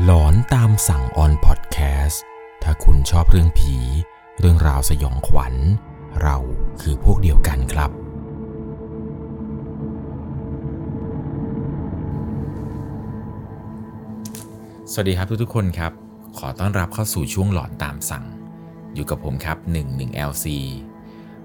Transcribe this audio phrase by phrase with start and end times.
[0.00, 2.22] หลอนตามสั่งออนพอดแคสต์
[2.62, 3.76] ถ้าคุณชอบเรื่องผี
[4.38, 5.54] เรื่องราวสยองขวัญ
[6.22, 6.36] เรา
[6.80, 7.90] คือพวกเดียวกันครับ
[14.92, 15.92] สวัสดีครับทุกๆคนครับ
[16.38, 18.24] ขอต้อนรับเข้าสู่ช่วงหลอนตามสั่ง
[18.94, 19.58] อยู่กับผมครับ
[19.92, 20.46] 11 LC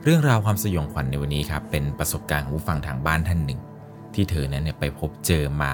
[0.04, 3.60] เรื่องราวความสยองขวัญในวันนี้ครับ เป็นประสบการณ์ของผู้ฟังทางบ้านท่านหนึ่ง
[4.14, 5.74] ที่เธอนั้นเนี่ยไปพบเจอมา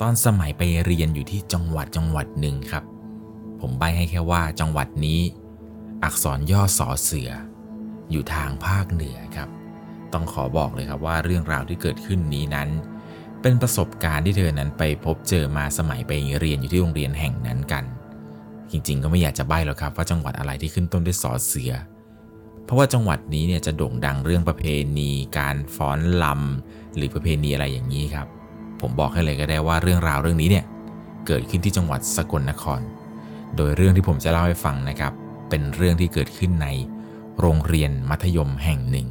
[0.00, 2.84] ตอนสมัยไปเรียนอยู่ที่จังหวัดจังหวัดหนึ่งครับ
[3.60, 5.20] ผมใบให้แค่ว่าจังหวัดนี้
[6.04, 7.30] อักษรย่อสอเสือ
[8.10, 9.48] อยู่ทางภาคเหนือครับ
[10.12, 12.68] ต้องขอบอกเลยครับว่าเรื่องราวที่เกิดขึ้นนี้นั้น
[13.42, 17.84] เป็นประสบการณ์ที่เธอนั้นไปพบเจอมาสมัยไปเรียนอยู่ที่โรงเรียนแห่งนั้นกัน
[18.70, 21.72] จริงๆ ก็ไม่อยากจะใบ้หรอกครับว่าจังหวัดอะไรที่ขึ้นต้นด้วยสอเสือ
[22.64, 24.64] เพราะว่าจังหวัดนี้เนี่ยจะโด่งดังเรื่องประเพ
[24.98, 28.28] ณี การฟ้อนลำหรือประเพณีอะไรอย่างนี้ครับ
[28.80, 30.64] ผมบอกให้เลยก็ได้ว่าเรื่องราวเรื่องนี้เนี่ย
[31.26, 32.80] เกิดขึ้นที่จังหวัดสกลนคร
[33.56, 35.12] โดยเรื่องที่ผมจะเล่าให้ฟังนะครับ
[35.48, 36.68] เป็นเรื่องที่เกิดขึ้นใน
[37.40, 39.08] โรงเรียนมัธยมแห่งหนึ่ง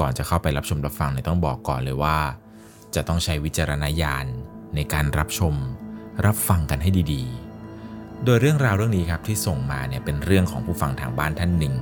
[0.00, 2.18] ก่อนจะเข้าไปรับชมรับฟังเนี่ยต้องบอกก่อนเลยว่า
[2.94, 4.26] จะต้องใช้วิจารณญาณ
[4.74, 5.54] ในการรับชม
[6.26, 11.74] รับฟังกันให้ดีๆ โดยเรื่องราวเรื่องนี้ครับที่ส่งมาเนี่ยเป็นเรื่องของผู้ฟังทางบ้านท่านหนึ่ง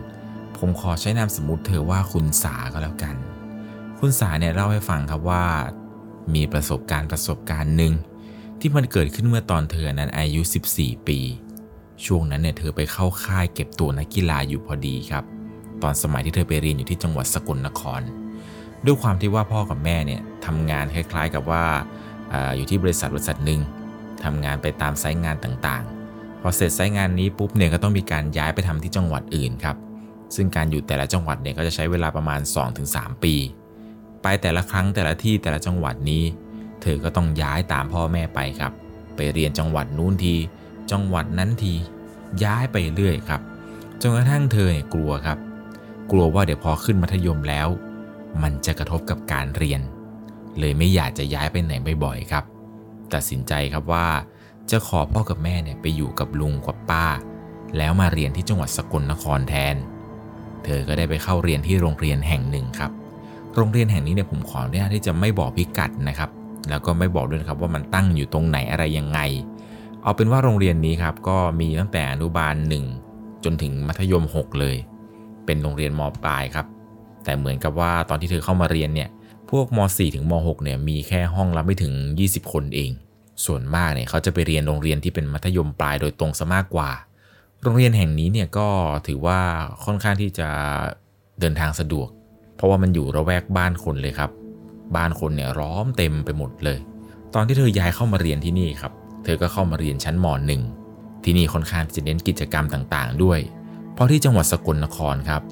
[0.59, 3.17] ผมขอใช้นามสมมุติเธอว่าคุณสาก็แล้วกัน
[4.01, 5.45] คุณสาเนี่ยเล่าให้ฟังครับว่า
[6.35, 7.93] มีประสบการณ์ประสบการณ์หนึ่ง
[8.61, 10.41] ที่มันเกิดขึ้นเมื่อตอนเธอนั้นอายุ
[10.75, 11.19] 14 ปี
[12.05, 15.25] ช่วงนั้นเนี่ยเธอไปเข้าค่ายเก็บตัวนักกีฬาอยู่พอดีครับ
[15.83, 18.01] ตอนสมัยที่เธอไปเรียนอยู่ที่จังหวัดสกลนคร
[18.85, 21.65] ด้วยความที่ว่าพ่อกับแม่เนี่ยทำงานคล้ายๆกับว่า
[22.33, 23.61] ออยู่ที่บริษัทบริษัทหนึ่ง
[24.25, 29.77] ทำงานไปตามไซต์งานต่างๆ พอเสร็จไซต์งานนี้ปุ๊บเนี่ยก็ต้องมีการย้ายไปทำที่จังหวัดอื่นครับ
[30.37, 32.41] ซึ่งการอยู่แต่ละจังหวัดเนี่ยก็จะใช้เวลาประมาณ
[32.83, 33.58] 2-3 ปีไป
[34.43, 36.25] แต่ละครั้งแต่ละที่แต่ละจังหวัดนี้
[36.83, 38.73] เธอก็ต้องย้ายตามพ่อแม่ไปครับ
[39.17, 40.37] ไปเรียนจังหวัดนู้นที
[40.91, 41.75] จังหวัดนั้นที
[42.45, 43.41] ย้ายไปเรื่อยครับ
[44.01, 45.39] จนกระทั่งเธอเนี่ยกลัวครับ
[46.11, 47.69] กลัวว่าเดี๋ยวพอขึ้นมัธยมแล้ว
[48.43, 49.81] มันจะกระทบกับการเรียน
[50.59, 51.73] เลยไม่อยากจะย้ายไปไหน
[52.05, 52.45] บ่อยๆครับ
[53.15, 54.09] ตัดสินใจครับว่า
[54.71, 57.07] จะขอพ่อกับแม่เนี่ยไปอยู่กับลุงกับป้า
[57.77, 59.77] แล้วมาเรียนที่จังหวัดสกลนครแทน
[60.65, 62.91] เธอก็ได้ไปเข้าเรียนที่โรงเรียนแห่งหนึ่งครับ
[63.59, 66.31] โรงเรียนแห่งนี้เนี่ยผมขออนุญาตที่จะไม่บอกพิกัดนะครับ
[66.71, 69.21] แล้วก็ไม่บอกด้วยนะครับว่ามันตั้งอยู่ตรงไหนอะไรยังไง
[70.03, 72.55] เอาเป็นว่าโรงเรียนนี้ครับก็มีตั้งแต่อนุบาล
[73.01, 74.77] 1 จนถึงมัธยม 6 เลย
[75.47, 76.67] เป็นโรงเรียนมปลายครับ
[77.25, 79.09] แต่เหมือนกับว่าตอนที่เธอเข้ามาเรียนเนี่ย
[79.51, 81.93] พวกม .4 ถึงม .6 เนี่ยมีแค่ห้องรับไม่ถึง
[82.25, 82.91] 20 คนเอง
[83.45, 86.91] ส่วนมากเนี่ยเขาจะไปเรียนโรงเรียนที่เป็นมัธยมปลายโดยตรงซะมากกว่า
[87.63, 88.69] โรงเรียนแห่งนี้เนี่ยก็
[89.07, 89.41] ถือว่า
[89.85, 90.49] ค่อนข้างที่จะ
[91.41, 92.09] เดินทางสะดวก
[92.59, 94.31] เพราะว่ามันอยู่ระแวกบ้านคนเลยครับ
[94.97, 96.79] บ้านคนเนี่ยร้อมเต็มไปหมดเลย
[97.35, 98.93] ตอนที่เธอย้ายเข้ามาเรียนที่นี่ครับ
[99.25, 100.27] เธอก็เข้ามาเรียนชั้นม
[100.77, 103.41] .1 ที่นี่ค่อนข้างจะเน้นกิจกรรมต่างๆ ด้วย
[103.95, 105.43] เพราะที่จังหวัดสกลนครครับ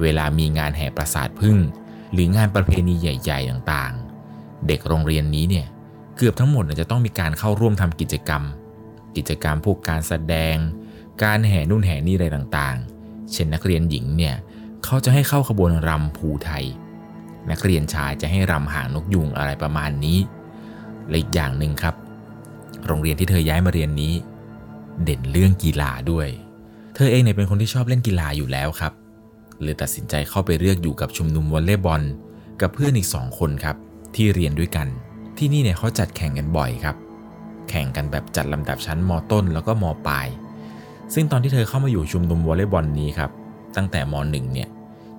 [0.00, 1.58] เวลามีงานแห่ปราสาทพึ่ง
[2.12, 5.66] หรืองานประเพณีใหญ่ๆต่างๆ เด็กโรงเรียนนี้เนี่ย
[6.16, 8.42] เกือบทั้งหมดจะต้องมีการเข้าร่วมทำกิจกรรม
[9.16, 10.56] กิจกรรมพวกการแสดง
[11.22, 14.34] การแห่นู่นแห่นี่อะไรต่างๆ เช่นนักเรียนหญิงเนี่ย
[14.84, 16.64] เขาจะให้เข้าขบวนรำภูไทย
[17.50, 20.18] นักเรียนชายจะให้รำหางนกยุงอะไรประมาณนี้
[21.08, 21.94] และอีกอย่างหนึ่งครับ
[22.86, 24.14] โรงเรียนที่เธอย้ายมาเรียนนี้
[25.04, 26.28] เด่นเรื่องกีฬาด้วย
[26.94, 28.92] เธอเองเนี่ยเป็นคนที่ชอบเล่นกีฬาอยู่แล้วครับ
[29.62, 32.02] เลยตัดสินใจเข้าไปเลือกอยู่กับชุมนุมวอลเลย์บอล
[32.60, 33.76] กับเพื่อนอีกสองคนครับ
[34.14, 34.88] ที่เรียนด้วยกัน
[35.38, 36.96] ที่นี่เนี่ยเขาจัดแข่งกันบ่อยครับ
[37.68, 40.26] แข่งกันแบบจัดลำดับชั้นมต้นแล้วก็มปลาย
[41.14, 43.30] ซึ่งตอนที่เธอเข้ามาอยู่ชุมนุมวอลเลย์บอลนี้ครับ
[43.76, 44.68] ตั้งแต่มหนึ่งเนี่ย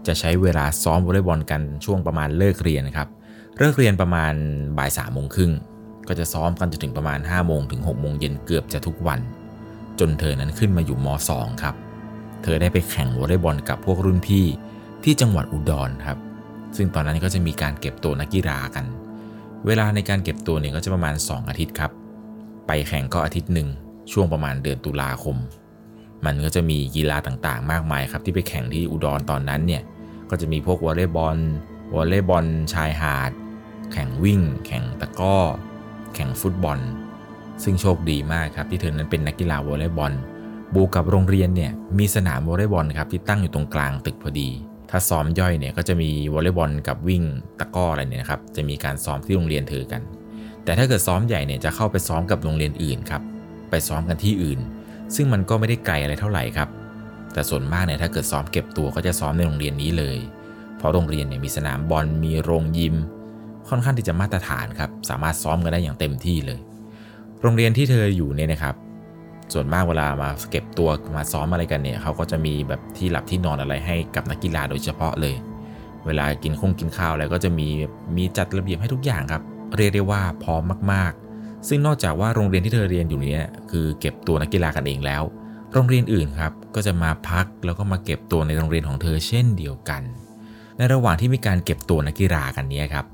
[0.07, 3.07] จะใช้เวลาซ้อมวอลเลย์บอลกันช่วงประมาณเลิกเรียนครับ
[3.57, 4.33] เลิกเรียนประมาณ
[4.77, 5.51] บ่ายสามโมงครึ่ง
[6.07, 9.19] ก็จะซ้อมกันจนถึงประมาณ5้าโมงถึง6กโมงเย็นเกือบจะทุกวัน
[9.99, 11.75] จนเธอนั้นขึ้นมาอยู่ม 2 ครับ
[12.43, 14.45] เธอได้ไปแข่งวอลเลย์บอลกับพวกรุ่นพี่
[15.03, 16.17] ที่จังหวัดอุดรครับ
[16.77, 18.85] ซึ่งตอนนั้นก็จะมีการเก็บตัวนักกีฬากัน
[19.65, 21.91] เวลาในการเก็บตัวเนี่ยก็จะประมาณ 2 อาทิตย์ครับ
[22.67, 23.67] ไปแข่งก็อาทิตย์หนึ่ง
[24.11, 25.37] ช่วงประมาณเดือนตุลาคม
[26.25, 29.83] มันก็จะมีกีฬาต่างๆ มากมายครับที่ไปแข่งที่อุดรตอนนั้นเนี่ย
[30.29, 31.37] ก็จะมีพวกวอลเลย์บอล
[31.95, 33.31] วอลเลย์บอลชายหาด
[33.93, 35.37] แข่งวิ่ง แข่งตะก้อ
[36.15, 36.79] แข่งฟุตบอล
[37.63, 40.13] ซึ่งโชคดีมากครับที่เธอนั้นเป็นนักกีฬาวอลเลย์บอล
[40.73, 44.49] บูกับโรงเรียนเนี่ยมีสนามวอลเลย์บอลครับที่ตั้งอยู่ตรงกลางตึกพอดี
[44.89, 47.23] ถ้าซ้อมย่อยเนี่ยก็จะมีวอลเลย์บอลกับวิ่ง
[47.59, 50.01] ตะก้ออะไรเนี่ยครับจะมีการซ้อมที่โรงเรียนเธอกัน
[50.63, 53.21] แต่ถ้าเกิดซ้อมใหญ่เนี่ยจะเข้าไปซ้อมกับโรงเรียนอื่นครับ
[53.69, 54.59] ไปซ้อมกันที่อื่น
[55.15, 56.69] ซึ่งมันก็ไม่ได้ไกลอะไรเท่าไหร่ครับ
[57.33, 60.17] แต่ส่วนมากเนี่ยถ้าเกิดซ้อมเก็บตัวก็จะซ้อมในโรงเรียนนี้เลย
[60.77, 62.95] เพราะโรงเรียนเนี่ยมีสนามบอลมีโรงยิม
[63.69, 66.59] ค่อนข้างที่จะมาตรฐานครับสามารถซ้อมกันได้อย่างเต็มที่เลย
[67.41, 68.75] โรงเรียนที่เธออยู่เนี่ยนะครับ
[69.53, 75.35] ส่วนมากเวลามาเก็บตัวมาซ้อมอะไรกันเนี่ยเขาก็จะมีแบบที่หลับที่นอนอะไรให้กับนักกีฬาโดยเฉพาะเลย
[76.05, 77.67] เวลากินคงกินข้าวอะไรก็จะมี
[78.17, 79.41] มีจัดระเบียบให้ทุกอย่างครับ
[79.77, 81.28] เรียกได้ว่าพร้อมมากๆ
[81.67, 83.37] ซึ่งนอกจากว่าโรงเรียนที่เธอเรียนอยู่นี้
[83.71, 85.23] คือเก็บตัวนักกีฬากันเองแล้ว
[85.73, 90.03] โรงเรียนอื่นครับก็จะมาพักแล้วก็มาเก็บตัวในโรงเรียนของเธอเช่นเดียวกัน
[90.77, 93.05] ในระหว่างที่มีการเก็บตัวนักกีฬากันนี้ครับ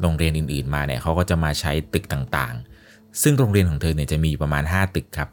[0.00, 5.28] โรงเรียนอื่นๆมาเนี่ยเขาก็จะมาใช้ตึกต่างๆ ซึ่งโรงเรียนของเธอเนี่ยจะมีประมาณ 5 ตึกครับ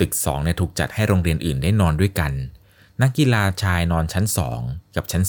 [0.00, 2.32] ตึก2เนี่ยถูกจัดให้โรงเรียนอื่นได้นอนด้วยกัน
[3.02, 4.24] นักกีฬาชายนอนชั้น
[4.60, 5.24] 2 กับชั้น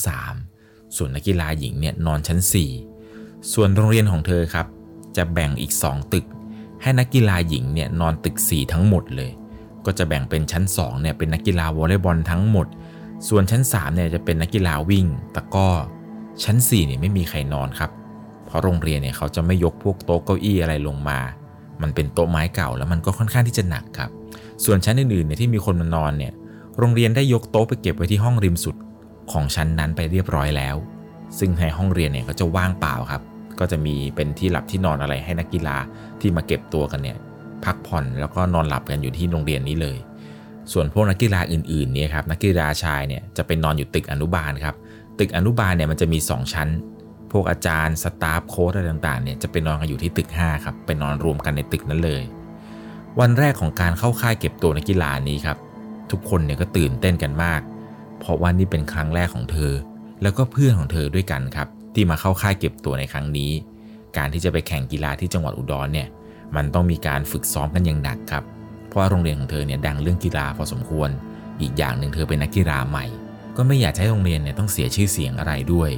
[0.46, 2.38] 3 ส่วนนักกีฬาหญิงเนี่ยนอนชั้น
[2.96, 4.66] 4 ส่วนโรงเรียนของเธอครับ
[5.16, 6.24] จะแบ่งอีก 2 ตึก
[6.82, 9.30] ให้นักกีฬาหญิงเนี่ยนอนตึก 4 ทั้งหมดเลย
[9.86, 12.66] ก็จะแบ่งเป็นชั้น2เนี่ยเป็นนักกีฬาวอลเลย์บอลทั้งหมด
[13.28, 15.70] ส่วนชั้น3เนี่ยจะเป็นนักกีฬาวิ่ง ตะก้อ
[16.44, 17.90] ชั้น4เนี่ยไม่มีใครนอนครับ
[18.46, 21.18] เพราะโรงเรียนเนี่ยเขาจะไม่ยกพวกโต๊ะเก้าอี้อะไรลงมา
[21.82, 24.10] มันเป็นโต๊ะไม้เก่าแล้วมันก็ค่อนข้างที่จะหนักครับ
[24.64, 26.32] ส่วนชั้นอื่นๆเนี่ยที่มีคนมานอนเนี่ย
[26.78, 28.76] โรงเรียนได้ยกโต๊ะไปเก็บไว้ที่ห้องริมสุด
[29.32, 30.76] ของชั้นนั้นไปเรียบร้อยแล้ว
[31.38, 33.22] ซึ่งในห้องเรียนเนี่ยก็จะว่างเปล่าครับ
[33.62, 35.76] ก็จะมีเป็นที่หลับที่นอนอะไรให้นักกีฬา
[36.20, 37.18] ที่มาเก็บตัวกันเนี่ย
[37.64, 39.98] พักผ่อนแล้วก็นอนหลับกันอยู่ที่โรงเรียนนี้เลย
[40.72, 44.74] ส่วนพวกนักกีฬาอื่นๆเนี่ยครับนักกีฬาชายเนี่ยจะเป็นนอนอยู่ตึกอนุบาลครับ
[45.18, 46.68] ตึกอนุบาลเนี่ยมันจะมี 2 ชั้น
[47.32, 52.22] พวกอาจารย์สตาฟโค้ชอะไรต่างๆเนี่ยจะไปนอนกันอยู่ที่ตึก5ครับไปนอนรวมกันในตึกนั้นเลย
[53.20, 55.58] วันแรกของการเข้าค่ายเก็บตัวนักกีฬานี้ครับ
[56.10, 57.60] ทุกคนเนี่ยก็ตื่นเต้นกันมาก
[58.20, 59.72] เพราะว่านี่เป็นครั้งแรกของเธอ
[60.22, 63.52] แล้วก็เพื่อนของเธอด้วยกันครับ ที่มาเข้าค่ายเก็บตัวในครั้งนี้
[64.16, 66.08] การที่จะไปแข่งกีฬาที่จังหวัดอุดรเนี่ย
[66.56, 68.44] มันต้องมีการฝึกซ้อมกันอย่างหนักครับ
[68.88, 71.10] เพราะว่าโรงเรียนของเธอเนี่ยดังเรื่องกีฬาพอสมควร
[71.60, 73.06] อีกอย่างหนึ่งเธอเป็นนักกีฬาใหม่
[73.56, 75.90] ก็ไม่อยากให้โรงเรียนเนี่ยต้องเสียชื่อเสียงอะไรด้วย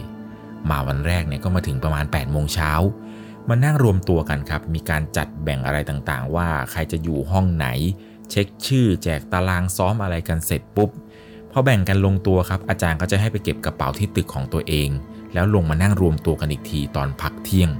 [0.70, 2.72] มาวันแรกเนี่ยก็มาถึงประมาณ8ปดโมงเช้า
[3.48, 7.66] มานั่งรวมตัวกันครับ มีการจัดแบ่งอะไรต่างๆ ว่าใครจะอยู่ห้องไหน
[8.30, 10.90] เช็คชื่อแจกตารางซ้อมอะไรกันเสร็จปุ๊บ
[11.50, 14.88] พอแบ่งกันลงตัวครับ อาจารย์ก็จะให้ไปเก็บกระเป๋าที่ตึกของตัวเอง
[15.34, 17.70] แล้วลงมานั่งรวมตัวกันอีกทีตอนพักเที่ยง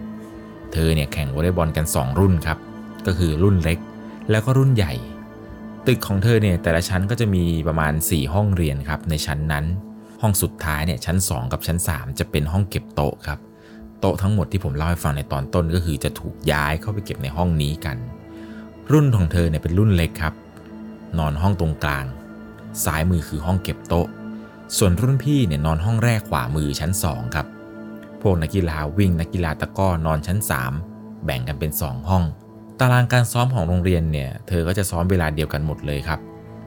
[0.73, 2.59] เธอเนี่ยแข่งวอลเลย์บอลกัน 2 รุ่นครับ
[3.07, 3.79] ก็คือรุ่นเล็ก
[4.31, 4.93] แล้วก็รุ่นใหญ่
[5.87, 9.65] ตึกของเธอเนี่ยแต่ละชั้นก็จะมีประมาณ 4 ห้องเรียนครับในชั้นนั้น
[10.23, 13.39] ห้องสุดท้ายเนี่ยชั้น 2 กับชั้น 3 จะเป็นห้องเก็บโต๊ะครับ
[14.01, 17.97] โต๊ะทั้งหมดที่ผมเล่าให้ฟังในตอนต้นก็คือจะถูกย้ายเข้าไปเก็บในห้องนี้กัน
[18.93, 20.35] รุ่นของเธอเนี่ยเป็นรุ่นเล็กครับ
[21.19, 22.05] นอนห้องตรงกลาง
[22.85, 24.07] ซ้ายมือคือห้องเก็บโต๊ะ
[24.79, 27.47] ส่วนรุ่นพี่เนี่ยนอนห้องแรกขวามือชั้น 2 ครับ
[28.23, 30.39] พวกนักกีฬาวิ่งนักกีฬาตะก้อนอนชั้น
[30.81, 32.25] 3 แบ่งกันเป็น 2 ห้อง
[32.81, 36.21] ตารางการซ้อมของโรงเรียนเนี่ยเธอก็จะซ้อมเวลาเดียวกันหมดเลยครับ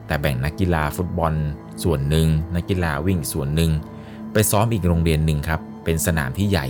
[0.06, 1.32] แต่แบ่งนักกีฬาฟุตบอล
[1.84, 3.70] ส่วนหนึ่งนักกีฬาวิ่งส่วนหนึ่ง
[4.32, 6.66] ไปซ้อมอีกโรงเรียนหนึ่งครับเป็นสนามที่ใหญ่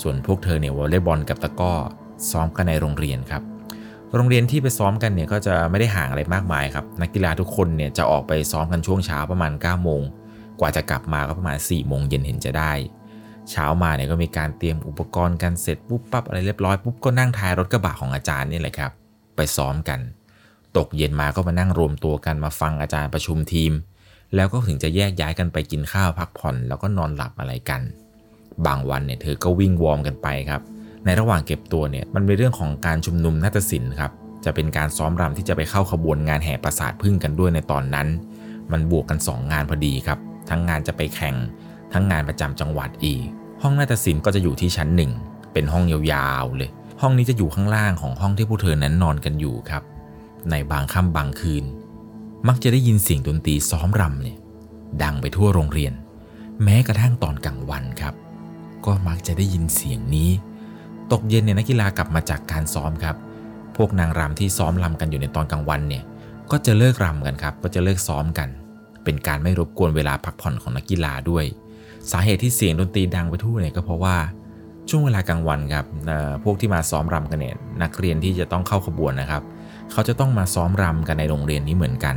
[0.00, 1.74] ส่วนพวกเธอเนี่ยวอลเลย์บอลกับตะก้อ
[2.30, 3.42] ซ้อมกันในโรงเรียนครับ
[4.14, 10.02] โรงเรียนที่ไปซ้อมกันเนี่ยก็จะไม่ได้ห่างอะไรมากมายครับ นักกีฬาทุกคนเนี่ยจะออกไปซ้อมกันช่วงเช้าประมาณ9โมง
[10.60, 12.72] กว่าจะกลับมาก็ประมาณ4โมงเย็นเห็นจะได้
[13.50, 18.92] เช้ามาเนี่ยก็มีการเตรียมอุปกรณ์กันเสร็จปุ๊บปั๊บอะไรเรียบร้อยปุ๊บก็นั่งท้ายรถกระบะของอาจารย์นี่แหละครับ
[19.36, 20.00] ไปซ้อมกัน
[20.76, 23.72] ตกเย็นมาก็มานั่งรวมตัวกันมาฟังอาจารย์ประชุมทีม
[24.34, 27.82] แล้วก็ถึงจะแยกย้ายกันไปกินข้าวพักผ่อนแล้วก็นอนหลับอะไรกัน
[28.66, 30.62] บางวันเนี่ยเธอก็วิ่ง warm กันไปครับ
[31.04, 34.12] ในระหว่างเก็บตัวเนี่ยมันเป็นเรื่องของการชุมนุมนาฏศิลป์ครับ
[34.44, 38.06] จะเป็นการซ้อมรำที่จะไปเข้าขบวนงานแห่ปราสาทผึ้งกันด้วยในตอนนั้น
[38.72, 41.36] มันบวกกัน 2 งานพอดีครับ ทั้งงานจะไปแข่ง
[41.92, 43.24] ทั้งงานประจำจังหวัดอีก
[43.62, 45.10] ห้องนาฏศิลป์ก็จะอยู่ที่ชั้นหนึ่ง
[45.52, 46.70] เป็นห้องยาวๆเลย
[47.00, 49.82] ห้องนี้จะอยู่ข้างล่างของห้องที่พวกเธอนั้นนอนกันอยู่ครับ
[50.50, 51.64] ในบางค่ำบางคืน
[52.48, 54.38] มักจะได้ยินเสียงดนตรีซ้อมรำเนี่ย
[55.02, 55.92] ดังไปทั่วโรงเรียน
[56.62, 58.14] แม้กระทั่งตอนกลางวันครับ
[58.86, 60.30] ก็มักจะได้ยินเสียงนี้
[61.12, 63.16] ตกเย็นเนี่ยนักกีฬากลับมาจากการซ้อมครับ
[63.76, 66.04] พวกนางรำที่ซ้อมรำกันอยู่ในตอนกลางวันเนี่ย
[66.50, 68.48] ก็จะเลิกรำกันครับ ก็จะเลิกซ้อมกัน
[69.04, 71.44] เป็นการไม่รบกวนเวลาพักผ่อนของนักกีฬาด้วย
[72.10, 74.16] สาเหตุที่เสียงดนตรีดังไปทั่วเนี่ยก็เพราะว่า
[74.90, 75.84] ช่วงเวลากลางวันครับ
[76.44, 79.42] พวกที่มาซ้อมรำกันเนี่ยนักเรียนที่จะต้องเข้าขบวนนะครับ
[79.92, 82.16] เขาจะต้องมาซ้อมรำกันในโรงเรียนนี้เหมือนกัน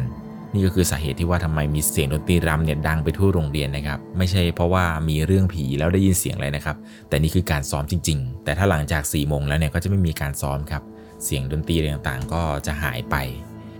[0.54, 6.78] นี่ก็คือสาเหตุที่ว่าทำไมมีเสียงดนตรีรำเนี่ยดังไปทั่วโรงเรียนนะครับ ไม่ใช่เพราะว่ามีเรื่องผีแล้วได้ยินเสียงอะไรนะครับ
[7.10, 10.84] แต่นี่คือการซ้อมจริง ๆ แต่ถ้าหลังจาก4ี่โมงแล้วเนี่ยก็จะไม่มีการซ้อมครับ
[11.26, 13.16] เสียงดนตรีต่างๆ ก็จะหายไป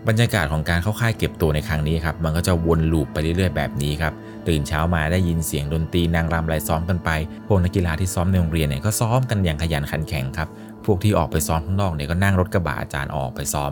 [0.08, 4.14] บรรยากาศของการเข้าค่ายเก็บตัวในครั้งนี้ครับมันก็จะวนลูปไปเรื่อยๆแบบนี้ครับ
[4.48, 7.10] ตื่นเช้ามาได้ยินเสียงดนตรีนางรำอะไรซ้อมกันไป
[7.48, 10.50] พวกนักกีฬาที่ซ้อมในโรงเรียนเนี่ยก็ซ้อมกันอย่างขยันขันแข็งครับ
[10.86, 13.72] พวกที่ออกไปซ้อมข้างนอกเนี่ยก็นั่งรถกระบะอาจารย์ออกไปซ้อม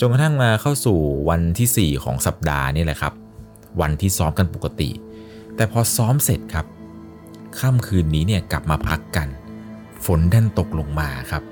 [0.00, 0.98] จนกระทั่งมาเข้าสู่
[1.30, 3.12] วันที่ 4 ของสัปดาห์นี่แหละครับ
[3.80, 4.90] วันที่ซ้อมกันปกติ
[5.56, 6.66] แต่พอซ้อมเสร็จครับ
[7.58, 9.28] ค่ำคืนนี้เนี่ยกลับมาพักกัน
[10.04, 11.42] ฝนดันตกลงมาครับ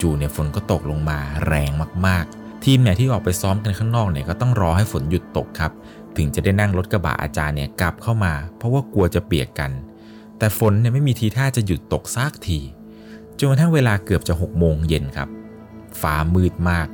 [0.00, 1.70] จู่ๆเนี่ยฝนก็ตกลงมาแรง
[2.06, 2.26] มาก
[2.64, 5.72] ทีมเนี่ยที่ออกไปซ้อมกันข้างนอกเนี่ยก็ต้องรอให้ฝนหยุดตกครับ
[6.16, 9.70] ถึงจะได้นั่งรถกระบะอาจารย์เนี่ยกลับเข้ามา เพราะว่ากลัวจะเปียกกัน
[10.38, 12.58] แต่ฝนเนี่ยไม่มีทีท่าจะหยุดตกซากที
[13.38, 15.28] จนกระทั่งเวลาเกือบจะ6โมงเย็นครับ
[16.00, 16.88] ฟ้ามืดมาก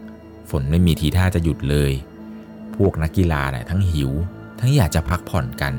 [0.50, 1.92] ฝนไม่มีทีท่าจะหยุดเลย
[2.76, 4.10] พวกนักกีฬาเนี่ยทั้งหิว
[4.60, 5.74] ทั้งอยากจะพักผ่อนกัน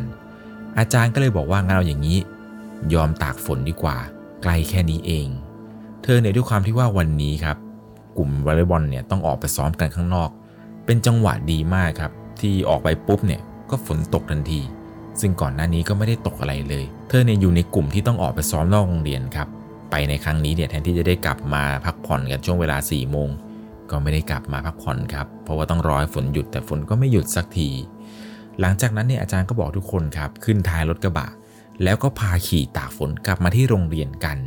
[0.77, 2.17] อาจารย์ก็เลยบอกว่างั้นเอาอย่างนี้
[2.93, 3.97] ยอมตากฝนดีกว่า
[4.41, 5.27] ไกลแค่นี้เอง
[6.03, 7.57] เธอเนี่ยด้วยความที่ว่าวันนี้ครับ
[8.17, 10.29] กลุ่มวอลเลย์บอลเนี่ยต้องออกไปซ้อมกันข้างนอก
[10.85, 14.61] เป็นจังหวะดีมากครับ ที่ออกไปปุ๊บเนี่ยก็ฝนตกทันที
[15.19, 19.47] ซึ่งก่อนหน้านี้ก็ไม่ได้ตกอะไรเลย เธอเนี่ยอยู่ในกลุ่มที่ต้องออกไปซ้อมนอกโรงเรียนครับ
[19.91, 23.29] ไปในครั้งนี้เนี่ยแทนที่จะได้กลับมาพักผ่อนกันช่วงเวลา4ี่โมง
[23.89, 27.69] ก็ไม่ได้กลับมาพักผ่อนครับ เพราะว่าต้องรอให้ฝนหยุดแต่ฝนก็ไม่หยุดสักที
[28.59, 31.27] หลังจากนั้นเนี่ยอาจารย์ก็บอกทุกคนครับ ขึ้นท้ายรถกระบะ
[31.83, 34.37] แล้วก็พาขี่ตากฝนกลับมาที่โรงเรียนกัน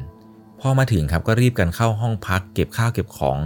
[0.60, 3.38] พอมาถึงครับก็รีบกันเข้าห้องพัก เก็บข้าวเก็บของ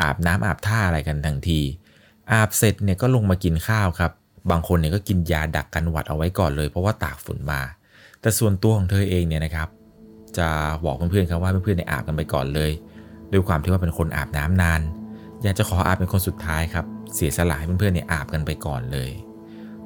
[0.00, 1.60] อาบน้ำอาบท่าอะไรกันทันที
[2.32, 4.12] อาบเสร็จเนี่ยก็ลงมากินข้าวครับ
[4.50, 7.60] บางคนเนี่ยก็กินยาดักกันหวัดเอาไว้ก่อนเลย เพราะว่าตากฝนมา
[8.20, 9.68] แต่ส่วนตัวของเธอเองเนี่ยนะครับ
[10.38, 10.48] จะ
[10.84, 12.70] บอกเพื่อนๆครับว่าเพื่อนๆเนี่ยอาบกันไปก่อนเลย
[13.32, 14.80] ด้วยความที่ว่าเป็นคนอาบน้ำนาน
[15.42, 19.10] อยากจะขออาบเป็นคนสุดท้ายครับเสียสละให้เพื่อนๆเนี่ยอาบกันไปก่อนเลย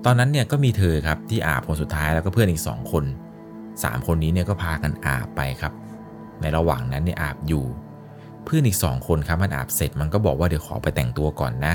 [0.04, 3.04] ตอนนั้นเนี่ยก็มีเธอครับที่อาบคนสุดท้ายแล้วก็เพื่อนอีก 2 คน
[3.54, 5.72] 3 คนนี้เนี่ยก็พากันอาบไปครับ
[6.40, 7.64] ในระหว่างนั้นเนี่ยอาบอยู่
[8.44, 11.74] เพื่อนอีก2คนครับมันอาบเสร็จมันก็บอกว่าเดี๋ยวขอไปแต่งตัวก่อนนะ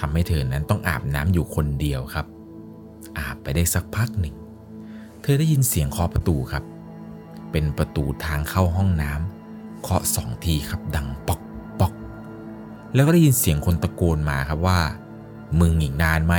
[0.00, 2.26] ทำให้เธอนั้นต้องอาบน้ำอยู่คนเดียวครับ
[3.18, 4.34] อาบไปได้สักพักหนึ่ง
[5.22, 6.64] เธอได้ยินเสียงเคาะประตูครับ
[7.50, 11.40] เป็นประตูทางเข้าห้องน้ำเคาะสองทีครับดังปอก
[11.80, 11.92] ปอก
[12.94, 14.78] แล้วก็ได้ยินเสียงคนตะโกนมาครับว่า
[15.60, 16.34] มึงอีกนานไหม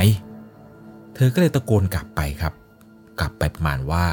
[1.14, 2.52] เธอก็เลยตะโกนกลับไปครับ
[3.20, 4.04] กลับไปประมาณว่า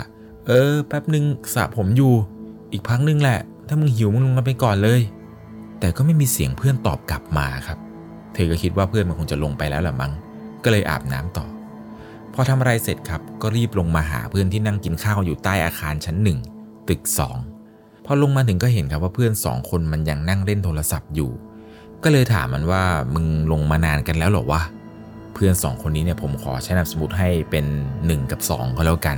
[0.48, 2.14] เออ แป๊บหนึ่งสระผมอยู่
[2.72, 5.02] อีกพักนึงแหละ ถ้ามึงหิวมึงลงมาไปก่อนเลย
[5.80, 7.78] แต่ก็ไม่มีเสียงเพื่อนตอบกลับมาครับ
[8.34, 10.12] เธอก็คิดว่าเพื่อนมันคงจะลงไปแล้วแหละมั้ง
[10.64, 11.46] ก็เลยอาบน้ำต่อ
[12.34, 16.40] พอทำอะไรเสร็จครับ ก็รีบลงมาหาเพื่อนที่นั่งกินข้าวอยู่ใต้อาคารชั้นหนึ่ง
[16.90, 17.38] ตึกสอง
[18.06, 21.32] พอลงมาถึงก็เห็นครับว่าเพื่อนสองคนมันยังนั่งเล่นโทรศัพท์อยู่
[22.04, 22.84] ก็เลยถามมันว่า
[23.14, 24.62] มึงลงมานานกันแล้วหรอวะ
[25.34, 27.66] เพื่อนสองคนนี้เนี่ยผมขอใช้นามสมมติให้เป็น
[28.02, 29.18] 1 กับ 2 ก็แล้วกัน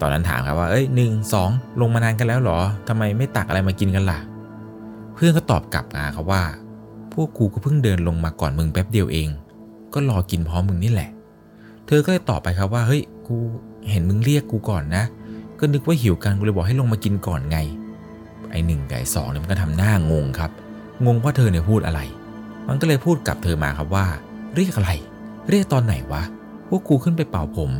[0.00, 1.50] ตอนนั้นถามครับว่าเอ้ยหนึ่งสอง
[1.80, 4.18] ลงมานานกันแล้วเหรอทำไมไม่ตักอะไรมากินกันล่ะ
[5.14, 6.42] เพื่อนก็ตอบกลับมาครับว่า
[7.12, 9.28] พวกกูก็เพิ่งเดินลงมาก่อนมึงแป๊บเดียวเอง
[9.94, 11.10] ก็รอกินพร้อมมึงนี่แหละ
[11.86, 13.36] เธอก็เลยตอบไปครับว่าเฮ้ยกู
[13.90, 15.04] เห็นมึงเรียกกูก่อนนะ
[15.58, 17.58] ก็นึกว่าหิวกันกูเลยบอกให้ลงมากินก่อนไง
[18.50, 20.50] ไอหนึ่งกับไอสองเนี่ยมันก็ทำหน้างงครับ
[21.06, 22.00] งงว่าเธอเนี่ยพูดอะไร
[22.68, 24.06] มันก็เลยพูดกับเธอมาครับว่า
[24.54, 24.90] เรียกอะไร
[25.48, 26.22] เรียกตอนไหนวะ
[26.68, 27.70] พวกกูขึ้นไปเป่าผม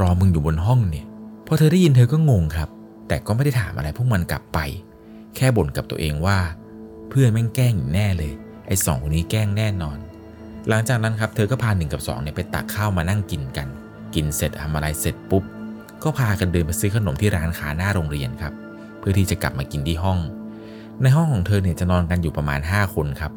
[0.00, 1.06] รอมึงอยู่บนห้องเนี่ย
[1.52, 2.68] อเธอได้ยินเธอก็งงครับ
[3.08, 4.58] แต่ก็ไม่ได้ถามอะไรพวกมันกลับไป
[5.36, 6.38] แค่บ่นกับตัวเองว่า
[7.08, 8.32] เพื่อนแม่งแกล้งอยู่แน่เลย
[8.66, 9.98] ไอ้สองคนนี้แกล้งแน่นอน
[10.68, 13.68] หลังจากนั้นครับเธอก็พาหนึ่งกับสองเนี่ยไปตักข้าวมานั่งกินกัน
[14.14, 15.44] กินเสร็จทำอะไรเสร็จปุ๊บ
[16.02, 18.52] ก็พากันเดินไปซื้อขนมที่ร้านค้าหน้าโรงเรียนครับ
[18.98, 20.18] เพื่อที่จะกลับมากินที่ห้อง
[21.02, 23.32] ในห้องของเธอเนี่ยจะนอนกันอยู่ประมาณ 5 คนครับ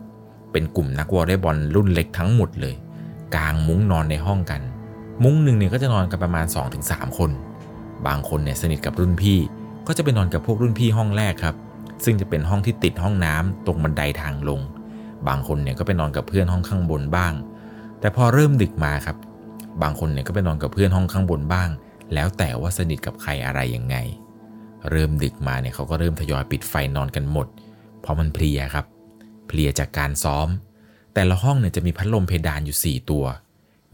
[0.51, 2.75] เป็นกลุ่มนักวอลเลย์บอลรุ่นเล็กทั้งหมดเลย
[3.35, 4.61] กางมุ้งนอนในห้องกัน
[5.23, 6.45] มุ้งหนึ่งเนี่ยก็จะนอนกันประมาณ
[6.81, 7.31] 2-3 คน
[8.07, 9.39] บางคนเนี่ยสนิทกับรุ่นพี่
[9.87, 11.55] ก็จะไปนอนกับพวกรุ่นพี่ห้องแรกครับ
[12.03, 14.61] ซึ่งจะเป็นห้องที่ติดห้องน้ำตรงบันไดทางลง
[15.27, 17.33] บางคนเนี่ยก็ไปนอนกับเพื่อนห้องข้างบนบ้าง
[17.99, 19.17] แต่พอเริ่มดึกมาครับ
[19.81, 21.69] บางคนเนี่ยก็ไปนอนกับเพื่อนห้องข้างบนบ้าง
[22.13, 23.95] แล้วแต่ว่าสนิทกับใครอะไรยังไง
[24.89, 27.47] เริ่มดึกมาเนี่ยเขาก็เริ่มทยอยปิดไฟนอนกันหมด
[28.01, 28.85] เพราะมันเพลียครับ
[29.47, 30.47] เพลียจากการซ้อม
[31.13, 33.25] แต่ละห้องเนี่ยจะมีพัดลมเพดานอยู่ 4 ตัว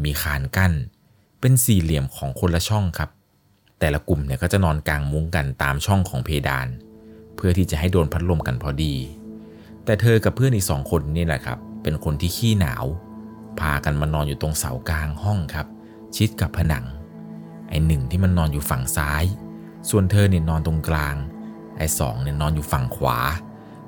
[0.04, 0.74] มีคานกั้น
[1.40, 3.10] เป็นสี่เหลี่ยมของคนละช่องครับ
[3.82, 6.68] แต่ละกลุ่มเนี่ยก็จะนอนกลางมุ้งกันตามช่องของเพดาน
[7.36, 8.96] เพื่อที่จะให้โดนพัดลมกันพอดี
[9.86, 12.86] แต่เธอกับเพื่อนอีกสองคนนี่แหละครับ เป็นคนที่ขี้หนาว
[13.60, 15.68] พากันมานอนอยู่ตรงเสากลางห้องครับ
[16.16, 16.86] ชิดกับผนัง
[17.70, 19.24] ไอหนึ่งที่มันนอนอยู่ฝั่งซ้าย
[19.90, 21.16] ส่วนเธอเนี่ยนอนตรงกลาง
[21.78, 23.18] ไอสองเนี่ยนอนอยู่ฝั่งขวา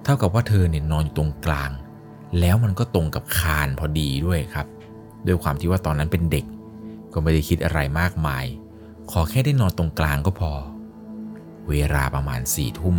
[0.03, 1.71] เท่ากับว่าเธอเนี่ยนอนอยู่ตรงกลาง
[2.39, 4.67] แล้วมันก็ตรงกับคานพอดีด้วยครับ
[5.27, 6.45] ด้วยความที่ว่าตอนนั้นเป็นเด็ก
[7.13, 8.45] ก็ไม่ได้คิดอะไรมากมาย
[9.17, 10.51] ขอแค่ได้นอนตรงกลางก็พอ
[11.69, 12.97] เวลาประมาณสี่ทุ่ม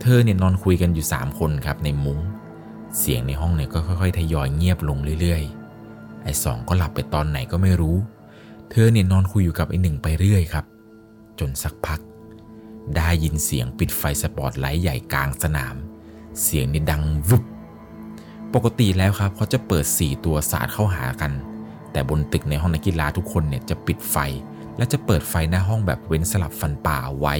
[0.00, 2.18] เธอเนี่ยนอนคุยกันอยู่สามคนครับในมุง้ง
[2.98, 7.96] เสียงในห้องเนี่ยก็ค่อยๆทยอยเงียบลงเรื่อยๆ ไอ้สองก็หลับไปตอนไหนก็ไม่รู้
[8.70, 10.64] เธอเนี่ยนอนคุยอยู่กับไอ้หนึ่งไปเรื่อยครับ
[11.38, 12.00] จนสักพัก
[12.96, 15.74] ได้ยินเสียงปิดไฟสปอตไลท์ใหญ่กลางสนาม
[16.42, 17.42] เสียงนี่ดังวุบ
[18.54, 21.32] ปกติแล้วครับเขาจะเปิด 4 ตัวสาดเข้าหากัน
[21.92, 24.16] แต่บนตึกในห้องนักกีฬาทุกคนเนี่ยจะปิดไฟ
[24.76, 27.36] และจะเปิดไฟหน้าห้องแบบเว้นสลับฟันป่าเอาไว้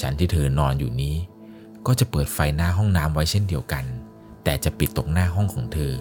[0.00, 1.14] ชั้นที่เธอนอนอยู่นี้
[1.86, 3.84] ก็จะเปิดไฟหน้าห้องน้ำไว้เช่นเดียวกัน
[4.44, 5.92] แต่จะปิดตรงหน้าห้องของเธอ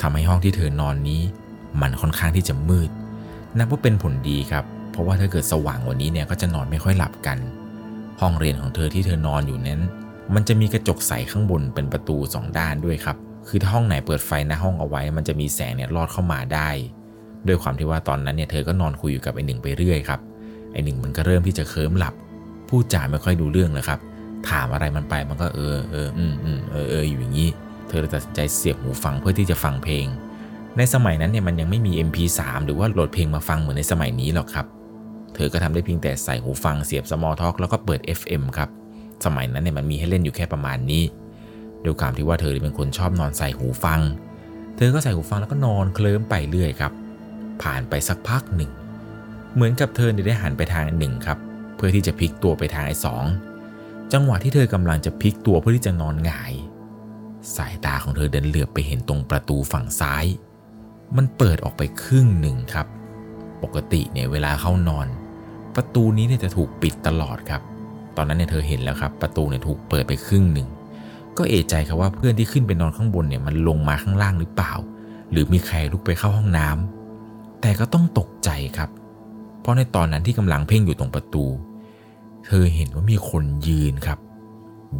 [0.00, 1.22] ทำให้ห้องที่เธอนอนนี้
[1.80, 2.90] มันค่อนข้างที่จะมืด
[3.58, 7.38] นับว่าเป็นผลดีครับ เพราะว่าถ้าเกิดสว่างกว่านี้เนี่ยก็จะนอนไม่ค่อยหลับกัน
[8.20, 9.80] ห้องเรียนของเธอที่เธอนอนอยู่นั้น
[10.34, 13.16] มันจะมีกระจกใสข้างบนเป็นประตูสองด้านด้วยครับ
[13.48, 16.70] คือถ้าห้องไหนเปิดไฟหน้าห้องเอาไว้ มันจะมีแสงเนี่ยลอดเข้ามาได้
[17.48, 20.20] ด้วยความที่ว่าตอนนั้นเนี่ยเธอก็นอนคุยอยู่กับไอ้หนึ่งไปเรื่อยครับ
[20.72, 22.14] ไอ้หนึ่งมันก็เริ่มที่จะเคลิ้มหลับ
[22.68, 24.00] พูดจาไม่ค่อยดูเรื่องเลยครับ
[24.48, 27.48] ถามอะไรมันไปมันก็เออเอออืมอืมเออเอออยู่อย่างนี้
[27.88, 30.06] เธอเลยตัดสินใจเสียบหูฟังเพื่อที่จะฟังเพลง
[30.76, 34.66] ในสมัยนั้นเนี่ยมันยังไม่มี MP3 หรือว่าโหลดเพลงมาฟังเหมือนในสมัยนี้หรอกครับ
[35.34, 38.68] เธอก็ทำได้เพียงแต่ใส่หูฟังเสียบ small talk แล้วก็เปิด FM ครับ
[39.24, 41.02] สมัยนั้นเนี่ยมันมีให้เล่นอยู่แค่ประมาณนี้
[41.84, 44.00] ด้วยความที่ว่าเธอเป็นคนชอบนอนใส่หูฟัง
[44.76, 46.92] เธอก็ใส่หูฟังแล้วก็นอนเคลิ้มไปเรื่อยครับ
[47.62, 48.70] ผ่านไปสักพักหนึ่ง
[49.54, 51.38] เหมือนกับเธอได้หันไปทางหนึ่งครับ
[51.76, 53.24] เพื่อที่จะพลิกตัวไปทางไอ้สอง
[54.12, 56.52] จังหวะที่เธอกำลังจะพลิกตัวเพื่อที่จะนอนหงาย
[57.56, 60.24] สายตาของเธอเดินเหลือบไปเห็นตรงประตูฝั่งซ้าย
[61.16, 62.86] มันเปิดออกไปครึ่งหนึ่งครับ
[63.62, 65.06] ปกติเนี่ยเวลาเข้านอน
[65.74, 67.62] ประตูนี้เนี่ยจะถูกปิดตลอดครับ
[68.16, 70.68] ตอนนั้นเนี่ยเธอเห็นแล้วครับ ประตูเนี่ยถูกเปิดไปครึ่งหนึ่ง
[71.36, 74.72] ก็เอะใจครับว่าเพื่อนที่ขึ้นไปนอนข้างบนเนี่ยมันลงมาข้างล่างหรือเปล่า
[75.30, 77.05] หรือมีใครลุกไปเข้าห้องน้ำ
[77.60, 78.90] แต่ก็ต้องตกใจครับ
[79.60, 81.44] เพราะในตอนนั้นที่กำลังเพ่งอยู่ตรงประตู
[82.46, 84.18] เธอเห็นว่ามีคนยืนครับ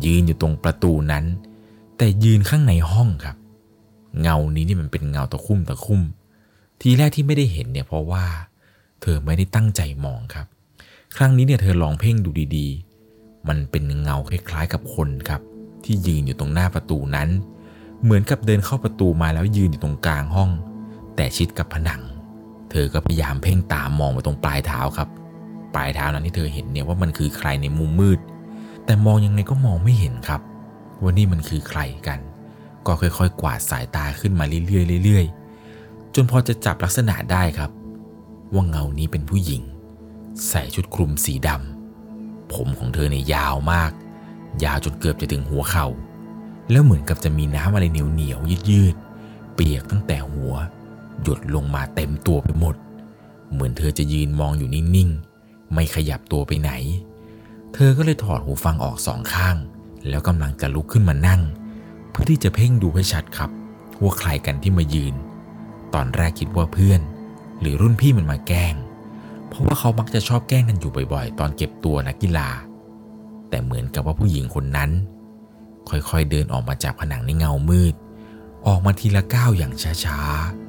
[0.04, 1.24] ยืนอยู่ตรงประตูนั้น
[1.96, 3.36] แต่ยืนข้างในห้องครับ
[4.20, 6.02] เงานี้นี่มันเป็นเงาตะคุ่มตะคุ่ม
[6.80, 8.24] ทีแรกที่ไม่ได้เห็นเนี่ยเพราะว่า
[9.02, 10.46] เธอไม่ได้ตั้งใจมองครับ
[11.16, 15.40] ครั้งนี้เนี่ยเธอลองเพ่งดูดีๆ มันเป็นเงาคล้ายๆกับคนครับ
[15.84, 17.28] ที่ยืนอยู่ตรงหน้าประตูนั้น
[18.02, 20.50] เหมือนกับเดินเข้าประตูมาแล้วยืนอยู่ตรงกลางห้อง
[21.16, 22.02] แต่ชิดกับผนัง
[22.70, 25.08] เธอก็พยายามเพ่งตามมองไปตรงปลายเท้าครับ
[25.74, 28.18] ปลายเท้านั้นที่เธอเห็นเนี่ยว่ามันคือใครในมุมมืด
[28.84, 30.40] แต่มองยังไงก็มองไม่เห็นครับ
[31.02, 32.18] ว่านี่มันคือใครกัน
[32.86, 37.70] ก็ค่อยๆ กวาดสายตาขึ้นมาเรื่อยๆเรื่อยๆ จนพอจะจับลักษณะได้ครับ
[38.54, 39.62] ว่าเงานี้เป็นผู้หญิง
[40.48, 43.90] ใส่ชุดคลุมสีดำผมของเธอเนี่ยยาวมาก
[44.64, 45.86] ยาวจนเกือบจะถึงหัวเขา่า
[46.70, 50.54] แล้วเหมือนกับจะมีน้ำอะไรเหนียวเหนียวยืดยืดๆเปียกตั้งแต่หัว
[51.22, 52.76] หยดลงมาเต็มตัวไปหมด
[53.52, 56.70] เหมือนเธอจะยืนมองอยู่นิ่งๆ ไม่ขยับตัวไปไหน
[57.74, 59.56] เธอก็เลยถอดหูฟังออกสองข้าง
[60.08, 61.42] แล้วกำลังจะลุกขึ้นมานั่ง
[62.10, 63.50] เพื่อที่จะเพ่งดูให้ชัดครับ
[64.02, 65.14] ว่าใครกันที่มายืน
[65.94, 67.00] ตอนแรกคิดว่าเพื่อน
[67.60, 68.74] หรือรุ่นพี่มันมาแกล้ง
[69.48, 72.48] เพราะว่าเขามักจะชอบแกล้งกันอยู่บ่อยๆ ตอนเก็บตัวนักกีฬา
[73.48, 74.90] แต่เหมือนกับว่าผู้หญิงคนนั้น
[75.88, 77.94] ค่อยๆเดินออกมาจากผนังในเงามืด
[78.66, 79.72] ออกมาทีละก้าวอย่าง
[80.04, 80.65] ช้าๆ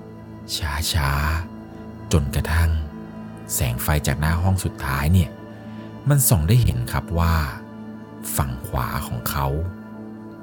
[0.55, 2.71] ช้าๆจนกระทั่ง
[3.53, 5.29] แสงไฟจากหน้าห้องสุดท้ายเนี่ย
[6.09, 7.35] มันส่องได้เห็นครับว่า
[8.35, 9.47] ฝั่งขวาของเขา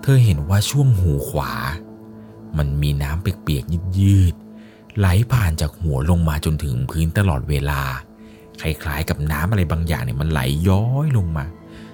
[0.03, 1.53] เธอเห็นว่าช่วงหูขวา
[2.59, 7.83] มันมีน้ำเปียกๆยืดๆไหลผ่านจากหัวลงมาจนถึงพื้นตลอดเวลา
[8.61, 11.47] คล้ายๆกับน้ำอะไรบางอย่างเนี่ยมันไหลย้อยลงมา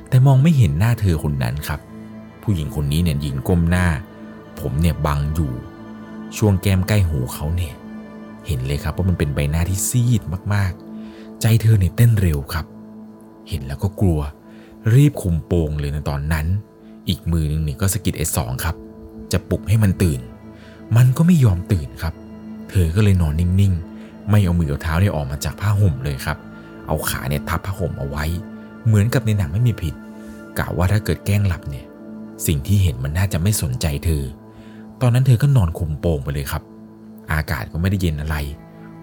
[0.09, 1.81] แต่มองไม่เห็นหน้าเธอคนนั้นครับ
[2.43, 3.87] ผู้หญิงคนนี้เนี่ยยืนก้มหน้า
[4.61, 5.53] ผมเนี่ยบังอยู่
[6.37, 7.75] ช่วงแก้มใกล้หูเขาเนี่ย
[8.47, 10.23] เห็นเลยครับว่ามันเป็นใบหน้าที่ซีด
[10.55, 12.67] มากๆ ใจเธอเนี่ยเต้นเร็วครับ
[13.49, 14.21] เห็นแล้วก็กลัว
[14.95, 16.47] รีบคุมโปงเลยในตอนนั้น
[17.09, 18.77] อีกมือหนึ่งเนี่ยก็สะกิดไอ้สองครับ
[19.33, 20.21] จะปลุกให้มันตื่น
[20.97, 22.15] มันก็ไม่ยอมตื่นครับ
[22.71, 26.39] เธอก็เลยนอนนิ่งๆ ไม่เอามือเอาเท้าเนี่ยออกมาจากผ้าห่มเลยครับ
[26.87, 28.25] เอาขาเนี่ยทับผ้าห่มเอาไว้
[28.87, 29.95] เหมือนกับในหนังไม่มีผิด
[30.59, 31.87] กะว่าถ้าเกิดแกล้งหลับเนี่ย
[32.47, 34.25] สิ่งที่เห็นมันน่าจะไม่สนใจเธอ
[35.01, 36.63] ตอนนั้นเธอก็นอนคุมโปงไปเลยครับ
[37.33, 38.37] อากาศก็ไม่ได้เย็นอะไร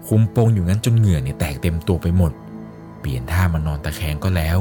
[0.06, 2.32] คุมโปงอยู่งั้นจนเหงื่อเนี่ยแตกเต็มตัวไปหมด
[3.00, 4.58] เปลี่ยนท่ามานอนตะแคงก็แล้ว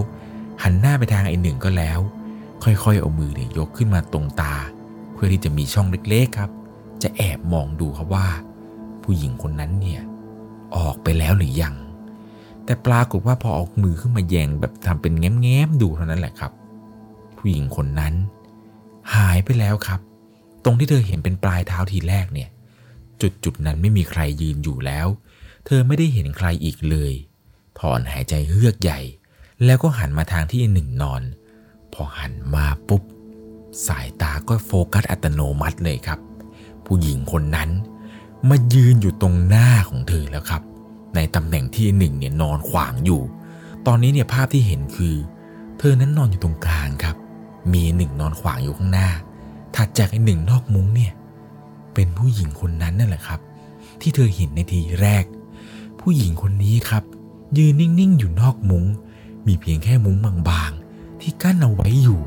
[0.63, 1.99] หันหน้าไปทางไอ้หนึ่งก็แล้ว
[2.63, 4.55] ค่อยๆเอามือเนี่ยยกขึ้นมาตรงตา
[5.13, 6.51] เพื่อที่จะมีช่องเล็กๆครับ
[7.03, 8.27] จะแอบมองดูครับว่า
[9.03, 10.01] ผู้หญิงคนนั้นเนี่ย
[10.75, 11.75] ออกไปแล้วหรือยัง
[12.65, 16.51] แต่ปรากฏว่าพอเอามือขึ้นมาแยงแบบทำเป็นแง้มๆดูเท่านั้นแหละครับ
[17.37, 18.13] ผู้หญิงคนนั้น
[19.15, 19.99] หายไปแล้วครับ
[20.63, 22.49] ตรงที่เธอเห็นเป็นปลายเท้าทีแรกเนี่ย
[23.21, 25.07] จุดจุดๆนั้นไม่มีใครยืนอยู่แล้ว
[25.65, 27.13] เธอไม่ได้เห็นใครอีกเลย
[27.79, 28.99] ถอนหายใจเฮือกใหญ่
[29.65, 31.21] แล้วก็หันมาทางที่หนึ่งนอน
[31.93, 33.03] พอหันมาปุ๊บ
[33.87, 36.19] สายตาก็โฟกัสอัตโนมัติเลยครับ
[36.85, 37.69] ผู้หญิงคนนั้น
[38.49, 40.61] มายืนอยู่ตรงหน้าของเธอแล้วครับ
[41.15, 43.21] ในตำแหน่งที่หนึ่งเนี่ยนอนขวางอยู่
[43.87, 45.15] ตอนนี้เนี่ยภาพที่เห็นคือ
[45.79, 47.15] เธอนั้นนอนอยู่ตรงกลางครับ
[47.73, 49.09] มีหนึ่งนอนขวางอยู่ข้างหน้า
[49.75, 51.13] ถัดจากไอ้หนึ่งนอกมุ้งเนี่ย
[51.97, 53.39] เป็นผู้หญิงคนนั้นนั่นแหละครับ
[54.01, 55.25] ที่เธอเห็นในทีแรก
[56.01, 57.03] ผู้หญิงคนนี้ครับ
[57.57, 58.85] ยืนนิ่งๆอยู่นอกมุง้ง
[59.47, 60.15] มีเพียงแค่มุ้ง
[60.49, 62.21] บางๆ ที่กั้นเอาไว้อยู่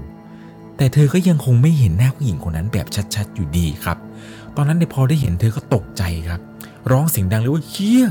[0.76, 3.98] แต่เธอก็ยังคงไม่เห็นหน้าผู้หญิงคนนั้นแบบชัดๆ อยู่ดีครับ
[4.56, 6.40] ตอนนั้นเนี่ยพอได้เห็นเธอก็ตกใจครับ
[6.90, 8.06] ร้องเสียงดังเลยว่าเฮีย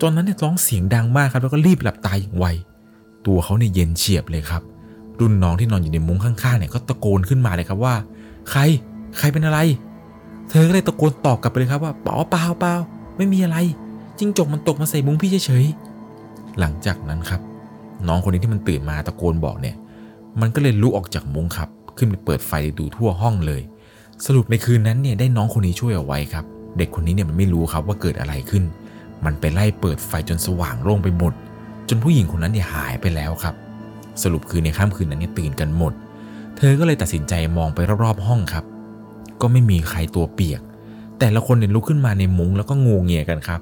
[0.00, 2.46] ตอนนั้นเนี่ยร้องเสียงดังมากครับแล้วก็รีบหลับตาอย่างไว
[3.26, 4.62] ตัวเขาเนี่ยเย็นเฉียบเลยครับ
[5.20, 7.94] รุ่นน้องที่นอนอยู่ในมุ้งข้างๆเนี่ยก็ตะโกนขึ้นมาเลยครับว่า
[8.50, 8.60] ใคร
[9.18, 9.58] ใครเป็นอะไร
[10.50, 12.74] เธอก็เลยตะโกนตอบกลับไปเลยครับว่าเปล่าเปล่าเปล่า
[13.16, 13.56] ไม่มีอะไร
[14.18, 17.40] จิ้งจกมันตกมาใส่มุ้งพี่เฉยๆหลังจากนั้นครับ
[18.08, 19.76] น้องคนนี้ที่มันตื่นมาตะโกนบอกเนี่ย
[20.40, 23.62] มันก็เลยลุกออกจากมุ้งครับ ขึ้นไปเปิดไฟดูทั่วห้องเลย
[24.26, 26.44] สรุปในคืนนั้นเนี่ยได้น้องคนนี้ช่วยเอาไว้ครับ
[26.78, 28.64] เด็กคนนี้เนี่ยมันไม่รู้ครับว่าเกิดอะไรขึ้น
[29.24, 31.32] มันไปไล่เปิดไฟจนสว่างโล่งไปหมด
[31.88, 33.54] จนผู้หญิงคนนั้นเนี่ยหายไปแล้วครับ
[34.22, 35.92] สรุปคือในค่ำคืนนั้นเนี่ยตื่นกันหมด
[36.56, 38.64] เธอก็เลยตัดสินใจมองไปรอบๆห้องครับ
[39.42, 40.60] ก็ไม่มีใครตัวเปียก
[41.18, 43.60] แต่ละคนเนี่ยลุกขึ้นมาในมุ้งแล้วก็งูเงียกันครับ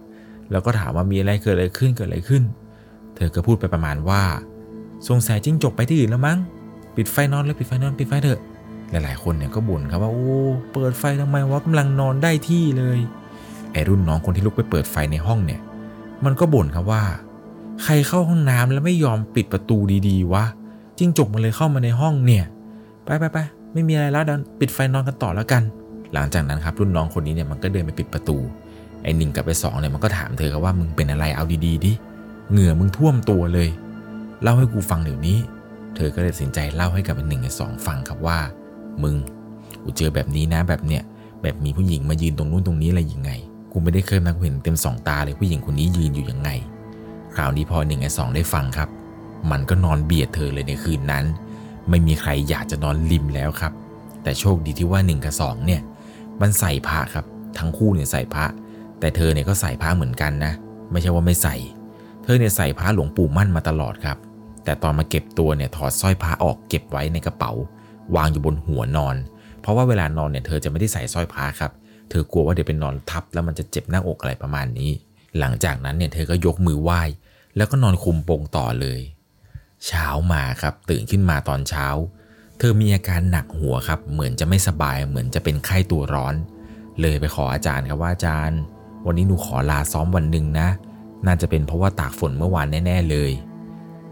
[0.50, 2.42] แล้วก็ถามว่ามีอะไรเกิดอะไรขึ้นเกิดอะไรขึ้น
[3.14, 4.22] เธอก็พูดไปประมาณว่า
[5.08, 6.38] สงสัยจิ้งจกไปที่อื่นแล้วมั้ง
[6.96, 8.40] ปิดไฟนอนเลยปิดไฟนอนปิดไฟเถอะ
[8.90, 10.26] หลายๆ คนเนี่ยก็บ่นครับว่าโอ้
[10.72, 12.98] เปิดไฟทำไมวะกำลังนอนได้ที่เลย
[13.72, 15.60] ไอรุ่นน้องคนที่ลุกไปเปิดไฟในห้องเนี่ย
[16.24, 17.02] มันก็บ่นครับว่า
[17.82, 20.44] ใครเข้าห้องน้ำแล้วไม่ยอมปิดประตูดีๆวะ
[20.98, 22.44] จิ้งจกมันเลยเข้ามาในห้องเนี่ย
[23.04, 23.38] ไปไปไป
[23.72, 25.62] ไม่มีอะไรแล้วดินปิดไฟนอนกันต่อแล้วกัน
[26.14, 28.36] หลังจากนั้นครับรุ่นน้องคนนี้เนี่ยมันก็เดินไปปิดประตู
[29.02, 31.92] ไอ้หนึ่งกับไอ้สองเนี่ยมันก็ถามเธอครับว่ามึงเป็นอะไรเอาดีๆดิ
[32.50, 33.68] เหงื่อมึงท่วมตัวเลย
[34.42, 35.38] เล่าให้กูฟังเดี๋ยวนี้
[35.96, 38.38] เธอก็เลยตัดสินใจเล่าให้กับไอ้หนึ่งไอ้สองฟังครับว่า
[39.02, 39.14] มึง
[39.82, 41.02] กูเจอแบบนี้นะแบบเนี้ย
[41.42, 43.30] แบบมีผู้หญิงมายืนตรงนู้นตรงนี้อะไรยังไง
[43.72, 46.50] กูไม่ได้เคยมากูเห็นเต็มสองตาเลยผู้หญิงคนนี้ยืนอยู่ยังไง
[47.34, 48.88] คราวนี้พอหนึ่งไอ้สองได้ฟังครับ
[49.50, 51.24] มันก็นอนเบียดเธอเลยในคืนนั้น
[51.90, 53.72] ไม่มีใครอยากจะนอนริมแล้วครับ
[54.22, 55.82] แต่โชคดีที่ว่าหนึ่งกับสองเนี่ย
[56.40, 57.24] มันใส่ผ้าครับ
[57.58, 58.44] ทั้งคู่เนี่ยใส่ผ้า
[59.00, 60.52] แต่เธอเนี่ยก็ใส่ผ้าเหมือนกันนะ
[60.90, 61.56] ไม่ใช่ว่าไม่ใส่
[62.22, 64.18] เธอเนี่ยใส่ผ้าหลวงปู่มั่นมาตลอดครับ
[64.64, 67.52] แต่ตอนมาเก็บตัวเนี่ยถอดสร้อยผ้าออกเก็บไว้ในกระเป๋า
[68.16, 69.16] วางอยู่บนหัวนอน
[69.60, 71.72] เพราะว่าเวลานอนเนี่ยเธอจะไม่ได้ใส่สร้อยผ้าครับ
[72.10, 74.90] เธอกลัวว่าเดี๋ยวเป็นนอนทับแล้วมันจะเจ็บหน้าอกอะไรประมาณนี้
[75.38, 77.02] หลังจากนั้นเนี่ยเธอก็ยกมือไหว้
[77.56, 79.00] แล้วก็นอนคุมโปงต่อเลย
[79.86, 81.86] เช้ามาครับตื่นขึ้นมาตอนเช้า
[82.58, 86.34] เธอมีอาการหนักหัวครับ เหมือนจะไม่สบายเหมือนจะเป็นไข้ตัวร้อน
[87.00, 88.60] เลยไปขออาจารย์ครับว่าอาจารย์
[89.06, 90.68] วันนี้หนูขอลาซ้อมวันหนึ่งนะ
[91.26, 93.30] น่าจะเป็นเพราะว่าตากฝนเมื่อวานแน่ ๆ เลย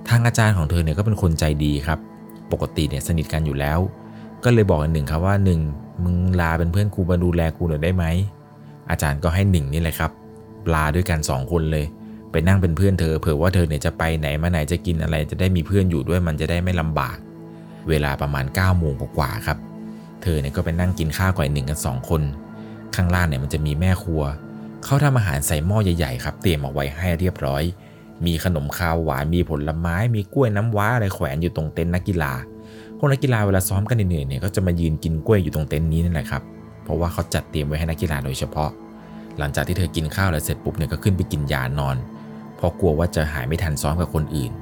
[0.08, 1.98] ทางอาจารย์ของเธอเนี่ยก็เป็นคนใจดีครับ
[2.52, 3.78] ปกติเนี่ยสนิทกันอยู่แล้ว
[4.44, 5.60] ก็เลยบอกหนึ่งครับว่าหนึ่ง
[6.04, 8.04] มึงลาเป็นเพื่อนกูมาดูแลกูหน่อยได้ไหม
[8.90, 10.10] อาจารย์ก็ให้หนึ่งนี่แหละครับ
[10.74, 11.84] ลาด้วยกันสองคนเลย
[12.36, 17.16] ไปนั่งเป็นเพื่อนเธอเผื่อว่าเธอเนี่ยจะไปไหนมาไหนจะกินอะไรจะได้มีเพื่อนอยู่ด้วยมันจะได้ไม่ลำบาก
[17.88, 19.58] เวลาประมาณ9ก้าโมงกว่าครับ
[20.22, 22.22] เธอเนี่ยก็ไปนั่งกินข้าวกับไอ้หนึ่งกันสองคน
[22.94, 24.22] ข้างล่างเนี่ยมันจะมีแม่ครัว
[24.84, 27.62] เขาทำอาหารใส่หม้อใหญ่ๆครับ เตรียมเอาไว้ให้เรียบร้อย
[28.26, 32.32] มีขนมข้าวหวานมีผลไม้ มีกล้วยน้ำว้าอะไรแขวนอยู่ตรงเต็นท์นักกีฬา
[32.98, 36.42] พวกนักกีฬาเวลาซ้อมกันเหนื่อยเนี่ยก็จะมายืนกินกล้วยอยู่ตรงเต็นท์นี้นั่นแหละครับ
[36.84, 38.70] เพราะว่าเขาจัดเตรียมไว้ให้นักกีฬาโดยเฉพาะ
[39.38, 41.96] หลังจากที่เธอกินข้าวแล้วเสร็จปุ๊บเนี่ยก็ขึ้นไปกินยานอน
[42.56, 44.52] เพราะกลัวว่าจะหายไม่ทันซ้อมกับคนอื่น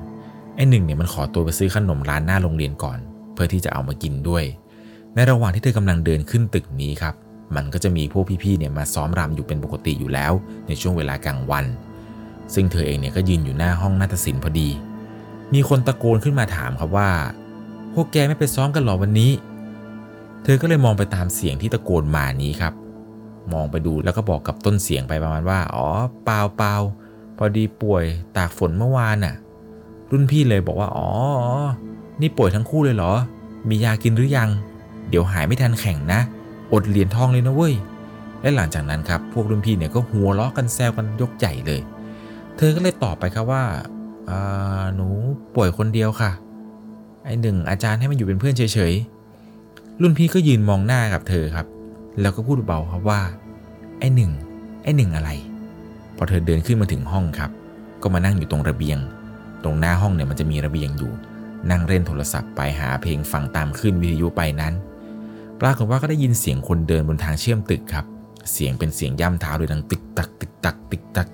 [0.55, 2.99] ไอ้หนึ่งเนี่ยมันขอตัวไปซื้อขนมร้านหน้าโรงเรียนก่อน
[3.35, 4.45] เพื่อที่จะเอามากินด้วย
[5.15, 7.15] ในระหว่างที่เธอกำลังเดินขึ้นตึกนี้ครับ
[7.57, 10.33] มันก็จะมีพวกพี่ๆเนี่ยมาซ้อมรำอยู่เป็นปกติอยู่แล้ว
[10.67, 11.65] ในช่วงเวลากลางวัน
[12.55, 14.69] ซึ่งเธอเองเนี่ยก็ยืนอยู่หน้าห้องนาฏศิลป์พอดี
[15.55, 17.11] มีคนตะโกนขึ้นมาถามครับว่า
[17.95, 19.31] พวกแกไม่ไปซ้อมกันหรอวันนี้
[20.45, 22.73] เธอก็เลยมองไปตามเสียงที่ตะโกนมานี้ครับ
[23.53, 25.89] มองไปดูแล้วก็บอกกับต้นเสียงไปประมาณว่า อ๋อ
[26.25, 26.75] เปล่าเปล่า
[27.37, 28.05] พอดีป่วย
[28.37, 29.35] ตากฝนเมื่อวานน่ะ
[30.11, 31.09] รุ่นพี่เลยบอกว่า อ๋อ
[32.21, 33.13] นี่ป่วยทั้งคู่เลยเหรอ
[33.69, 34.49] มียากินหรือยัง
[35.09, 36.21] เดี๋ยวหายไม่ทันแข่งนะ
[36.73, 37.75] อดเหรียญทองเลยนะเว้ย
[38.43, 41.81] และหลังจากนั้นครับ พวกรุ่นพี่เนี่ยก็หัวเราะกันแซวกันยกใหญ่เลย
[42.57, 43.63] เธอก็เลยตอบไปครับว่า
[44.31, 45.09] อ่าหนู
[45.55, 46.31] ป่วยคนเดียวค่ะ
[47.25, 51.67] ไอหนึ่งอาจารย์ให้มันอยู่เป็นเพื่อนเฉยๆ รุ่นพี่ก็ยืนมองหน้ากับเธอครับ
[52.21, 53.21] แล้วก็พูดเบาครับว่า
[53.99, 54.31] ไอหนึ่ง
[54.83, 55.31] ไอหนึ่งอะไร
[56.17, 57.51] พอเธอเดินขึ้นมาถึงห้องครับ
[58.03, 58.99] ก็มานั่งอยู่ตรงระเบียง
[59.65, 61.13] ตรงหน้าห้องเนี่ยมันจะมีระเบียงอยู่
[61.71, 64.75] นั่งเล่นโทรศัพท์ไปหาเพลงฟังตามขึ้นวิทยุไปนั้น
[65.61, 68.05] ปรากฏว่าก็ได้ยินเสียงคนเดินบนทางเชื่อมตึกครับ
[68.53, 71.29] เสียงเป็นเสียงย่ำเท้าโดยดังตึกตักตึกตักตึกตัก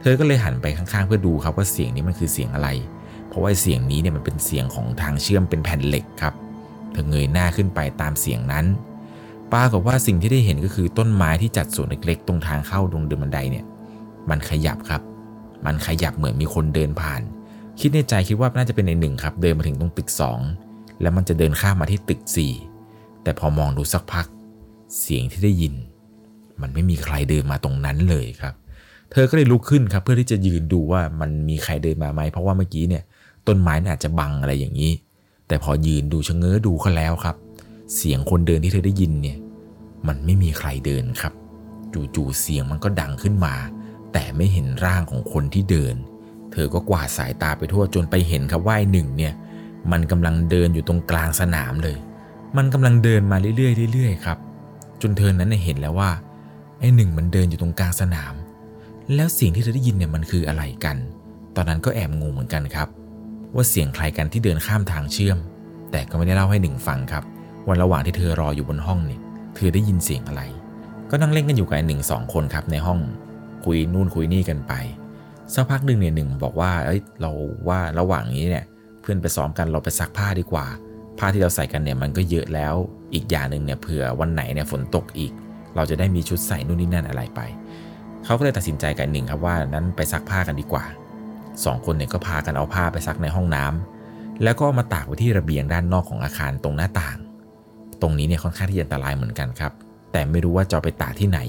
[0.00, 2.68] เธอก็เลยหันไปข้างๆ เพื่อดูครับว่าเสียงนี้มันคือเสียงอะไร
[3.28, 6.34] เพราะว่าเสียงนี้เนี่ยมันเป็นเสียงของทางเชื่อมเป็นแผ่นเหล็กครับ
[6.92, 8.66] เธอเงยหน้าขึ้นไปตามเสียงนั้น
[9.52, 13.64] ปรากฏว่าสิ่งที่ได้เห็นก็คือต้นไม้ที่จัดส่วนเล็กๆ ตรงทางเข้าตรงเดินบันไดเนี่ย
[14.30, 15.02] มันขยับครับ
[15.66, 17.22] มันขยับเหมือนมีคนเดินผ่าน
[17.80, 20.08] คิดในใจคิดว่าน่าจะเป็นในหนึ่งครับ เดินมาถึงตรงตึก
[20.54, 22.20] 2 แล้วมันจะเดินข้ามมาที่ตึก
[22.72, 24.26] 4 แต่พอมองดูสักพัก
[25.00, 25.74] เสียงที่ได้ยิน
[26.60, 28.54] มันไม่มีใครเดินมาตรงนั้นเลยครับ
[29.12, 33.02] เธอก็เลยลุกขึ้นครับ เพื่อที่จะยืนดูว่ามันมีใครเดินมาไหมเพราะว่าเมื่อกี้เนี่ย
[33.46, 34.92] ต้นไม้น่าจะบังอะไรอย่างนี้
[35.48, 37.36] แต่พอยืนดูชะเง้อดูเขาแล้วครับ
[37.96, 39.38] เสียงคนเดินที่เธอได้ยินเนี่ย
[40.06, 41.32] มันไม่มีใครเดินครับ
[42.14, 43.54] จู่ๆเสียงมันก็ดังขึ้นมา
[44.18, 45.96] แต่ไม่เห็นร่างของคนที่เดิน
[46.52, 49.32] เธอก็กวาดสายตาไปทั่วจนไปเห็นครับว่าไอ้หนึ่งเนี่ย
[49.92, 51.96] มันกำลังเดินอยู่ตรงกลางสนามเลย
[52.56, 54.38] มันกำลังเดินมาเรื่อยๆเรื่อยๆครับ
[55.02, 56.10] จนเธอนั้นเห็นแล้วว่า
[56.80, 58.34] ไอ้หนึ่งมันเดินอยู่ตรงกลางสนาม
[59.14, 60.96] แล้วเสียงที่เธอได้ยินเนี่ยมันคืออะไรกัน
[61.56, 62.88] ตอนนั้นก็แอบงงเหมือนกันครับ
[63.54, 65.38] ว่าเสียงใครกันที่เดินข้ามทางเชื่อม
[65.90, 67.24] แต่ก็ไม่ได้เล่าให้หนึ่งฟังครับ
[67.68, 69.20] วันระหว่างที่เธอรออยู่บนห้องเนี่ย
[69.56, 70.42] เธอได้ยินเสียงอะไร
[71.10, 73.00] ก็นั่งเล่นกันอยู่กับหนึ่งสองคนครับในห้อง
[73.66, 74.72] คุยนู่นคุยนี่กันไป
[75.54, 77.30] สักพักหนึ่งเนี่ยหนึ่งบอกว่าเอ้ยเรา
[77.68, 78.64] ว่าระหว่างนี้เนี่ย
[79.00, 80.66] เพื่อนไปซ้อมกันเราไปซักผ้าดีกว่า
[81.18, 82.74] ผ้าที่เราใส่กันเนี่ยมันก็เยอะแล้ว
[83.14, 85.32] อีกอย่างหนึ่งเนี่ยเผื่อวันไหนเนี่ยฝนตกอีก
[85.76, 87.40] เราจะได้มีชุดใส่นู่นนี่นั่นอะไรไป
[88.24, 90.84] เขาก็เลยตัดสินใจกันหนึ่งครับว่านั้นไปซักผ้ากันดีกว่า
[91.64, 97.18] สองคนเนี่ยก็พากันเอาผ้าไปซักในห้องน้ำแล้วก็มาตากไว้ที่ระเบียงด้านนอกของอาคารตรงหน้าต่าง
[98.02, 99.72] ตรงนี้เนี่ยค่อนข้างที่จะอันตรายเหมือนกันครับ
[100.12, 101.40] แต่ไม่รู้ว่าจะไปตากที่ไหน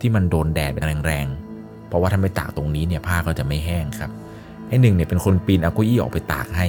[0.00, 0.72] ที่มันโดนแดด
[1.06, 1.45] แรงๆ
[1.96, 4.10] ราะว่าถ้าไปตากตรงนี้เนี่ยผ้าก็จะไม่แห้งครับ
[4.68, 6.66] ไอ้หนึ่งเนี่ยเป็นคนปีนเอาเก้าอี้ออกไปตากให้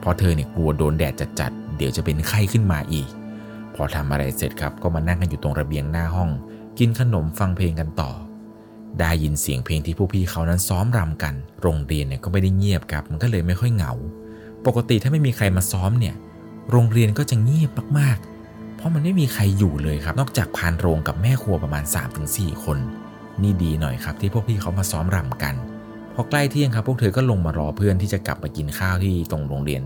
[0.00, 3.08] เพราะเธอเนี่ยกลัวโดนแดดจัดๆเดี๋ยวจะเป็นไข้ขึ้นมาอีก
[3.74, 6.30] พอทำอะไรเสร็จครับก็มานั่งกันอยู่ตรงระเบียงหน้าห้อง
[6.78, 8.10] กินขนมฟังเพลงกันต่อ
[8.98, 13.92] ได้ยินเสียงเพลงที่พวกพี่เขานั้นซ้อมรำกัน โรงเรียนเนี่ยก็ไม่ได้เงียบครับ มันก็เลยไม่ค่อยเหงา
[14.66, 16.14] ปกติถ้าไม่มีใครมาซ้อมเนี่ย
[16.70, 21.84] โรงเรียนก็จะเงียบมากๆ เพราะมันไม่มีใครอยู่เลยครับ นอกจากพานโรงกับแม่ครัวประมาณ
[22.24, 22.78] 3-4 คน
[23.42, 25.54] นี่ดีหน่อยครับที่พวกพี่เขามาซ้อมรำกัน
[26.14, 29.82] พอใกล้เที่ยงครับพวกเธอก็ลงมารอเพื่อนที่จะกลับมากินข้าวที่ตรงโรงเรียน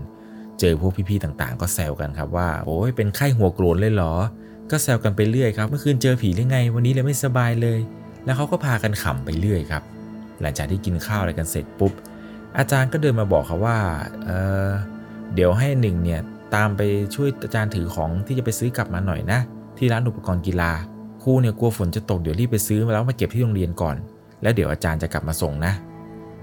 [0.59, 4.13] เจอพวกพี่ๆต่างๆ ก็แซวกันครับว่า โอ้ยเป็นไข้หัวโกรนเลยเหรอ
[4.71, 7.79] ก็แซวกันไปเรื่อยครับ เมื่อคืนเจอผีหรือไง วันนี้เลยไม่สบายเลย
[8.25, 9.83] แล้วเขาก็พากันขำไปเรื่อยครับ
[10.41, 11.93] หลังจากที่กินข้าวอะไรกันเสร็จปุ๊บ
[12.57, 13.77] อาจารย์ก็เดินมาบอกเขาว่า
[14.23, 14.29] เอ
[14.67, 14.69] อ
[15.33, 16.21] เดี๋ยวให้หนึ่งเนี่ย
[16.55, 16.81] ตามไป
[17.15, 19.39] ช่วยอาจารย์ถือของที่จะไปซื้อกลับมาหน่อยนะ
[19.77, 20.71] ที่ร้านอุปกรณ์กีฬา
[21.27, 23.95] ครูเนี่ยกลัวฝนจะตกเดี๋ยวรีบไปซื้อมาแล้วมาเก็บที่โรงเรียนก่อน
[24.41, 25.73] แล้วเดี๋ยวอาจารย์จะกลับมาส่งนะ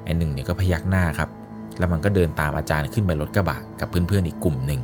[0.04, 1.28] ไอหนึ่งเนี่ยก็พยักหน้าครับ
[1.78, 4.80] แล้วมันก็เดินตามอาจารย์ขึ้นไปรถกระบะกับเพื่อนๆอีกกลุ่มหนึ่ง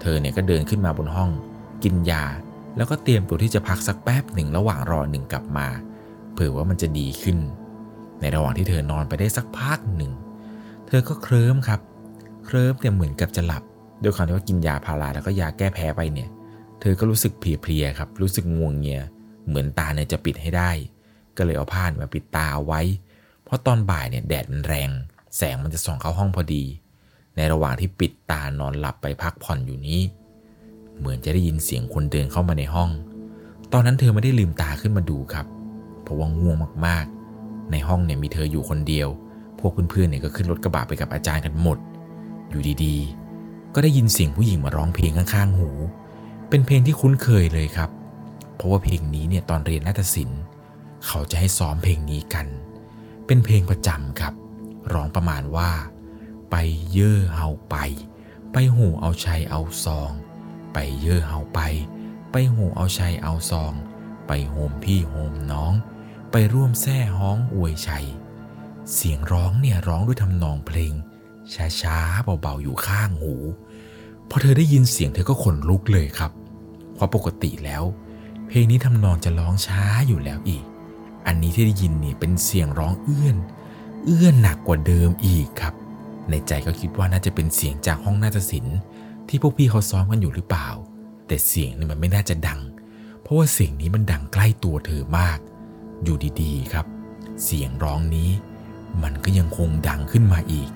[0.00, 1.30] เธอเนี่ยก็เดินขึ้นมาบนห้อง
[1.84, 2.24] กินยา
[2.76, 5.66] แล้วก็เตรียมตัวที่จะพักสักแป๊บหนึ่งระหว่างรอหนึ่งกลับมา
[6.34, 7.38] เผื่อว่ามันจะดีขึ้น
[8.20, 10.12] ในระหว่างที่เธอนอนไปได้สักพักหนึ่ง
[10.86, 11.80] เธอก็เคลิ้มครับ
[12.46, 13.62] เคลิ้มเนี่ยเหมือนกับจะหลับ
[14.00, 16.28] โดยความที่ว่ากินยาพาราแล้วก็ยาแก้แพ้ไปเนี่ย
[16.80, 19.00] เธอก็รู้สึกเพลียๆครับ รู้สึกง่วงเงีย
[19.48, 20.70] เหมือนตาเนี่ยจะปิดให้ได้
[21.36, 22.80] ก็เลยเอาผ้ามาปิดตาเอาไว้
[23.44, 24.90] เพราะตอนบ่ายเนี่ยแดดมันแรง
[25.36, 26.64] แสงมันจะส่องเข้าห้องพอดี
[27.36, 30.00] ในระหว่างที่ปิดตานอนหลับไปพักผ่อนอยู่นี้
[30.98, 32.90] เหมือนจะได้ยินเสียงคนเดินเข้ามาในห้อง
[33.72, 35.46] ตอนนั้นเธอไม่ได้ลืมตาขึ้นมาดูครับ
[36.02, 36.56] เพราะว่าง่วง
[36.86, 39.08] มากๆ ในห้องเนี่ยมีเธออยู่คนเดียว
[39.58, 41.78] พวกเพื่อนๆเนี่ยก็ขึ้นรถกระบะไปกับอาจารย์กันหมด
[42.50, 45.70] อยู่ดีๆ ก็ได้ยินเสียงผู้หญิงมาร้องเพลงข้างๆหู
[46.48, 47.90] เป็นเพลงที่คุ้นเคยเลยครับ
[48.66, 50.42] ราะว่าเพลงนี้เนี่ยตอนเรียนนาฏศิลป์
[51.06, 52.46] เขาจะให้ซ้อมเพลงนี้กัน
[53.26, 54.34] เป็นเพลงประจำครับ
[54.92, 55.70] ร้องประมาณว่า
[56.50, 56.56] ไป
[56.90, 57.76] เย่อเฮาไป
[58.52, 60.10] ไปหูเอาชัยเอาซอง
[60.72, 61.60] ไปเย่อเฮาไป
[62.32, 63.72] ไปหูเอาชัยเอาซอง
[64.26, 65.72] ไปโฮมพี่โฮมน้อง
[66.30, 68.06] ไปร่วมแซ่ฮ้องอวยชัย
[68.92, 70.92] เสียงร้องเนี่ยร้องด้วยทำนองเพลง
[71.80, 73.34] ช้าๆเบาๆอยู่ข้างหู
[74.28, 76.32] พอเธอได้ยินเสียงเธอก็ขนลุกเลยครับ
[76.94, 80.64] เพราะปกติแล้วเเพลงนี้ทำนองจะร้องช้าอยู่แล้วอีก
[81.26, 83.36] อันนี้ที่ได้ยินเนี่ยเป็นเสียงร้องเอื้อน
[84.04, 85.74] เอื้อนหนักกว่าเดิมอีกครับ
[86.30, 88.78] ในใจก็คิดว่าน่าจะเป็นเสียงจากห้องนาฏศิลป์
[89.28, 90.68] ที่พวกพี่เขาซ้อมกันอยู่หรือเปล่า
[91.26, 92.60] แต่เสียงนี่มันไม่น่าจะดัง
[93.22, 95.38] เพราะว่าเสียงนี้มันดังใกล้ตัวเธอมาก
[96.04, 96.86] อยู่ดีๆครับ
[97.44, 98.30] เสียงร้องนี้
[99.02, 100.68] มันก็ยังคงดังขึ้นมาอีก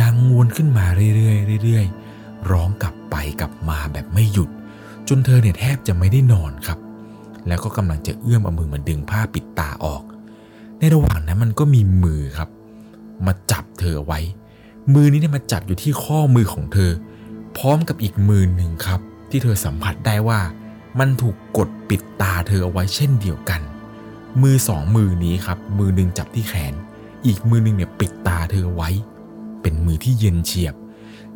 [0.00, 4.50] ดังวนขึ้นมาเรื่อยๆเรื่อยๆร้องกลับไปกลับมาแบบไม่หยุด
[5.08, 6.78] จนเธอเนี่ยแทบจะไม่ได้นอนครับ
[7.48, 10.02] แล้วก็กำลังจะเอื้อมเอามือมาดึงผ้าปิดตาออก
[10.78, 12.48] ในระหว่างนั้นมันก็มีมือครับ
[13.26, 14.20] มาจับเธอไว้
[14.94, 16.90] มือนี้เนี่ยมาจับอยู่ที่ข้อมือของเธอ
[17.56, 20.40] พร้อมกับอีกมือหนึ่งครับ ที่เธอสัมผัสได้ว่า
[20.98, 23.60] มันถูกกดปิดตาเธอเอาไว้เช่นเดียวกัน
[24.42, 26.74] มือสองมือนี้ครับ มือหนึ่งจับที่แขน
[27.26, 28.90] อีกมือหนึ่งเนี่ยปิดตาเธอไว้
[29.62, 30.74] เป็นมือที่เย็นเฉียบ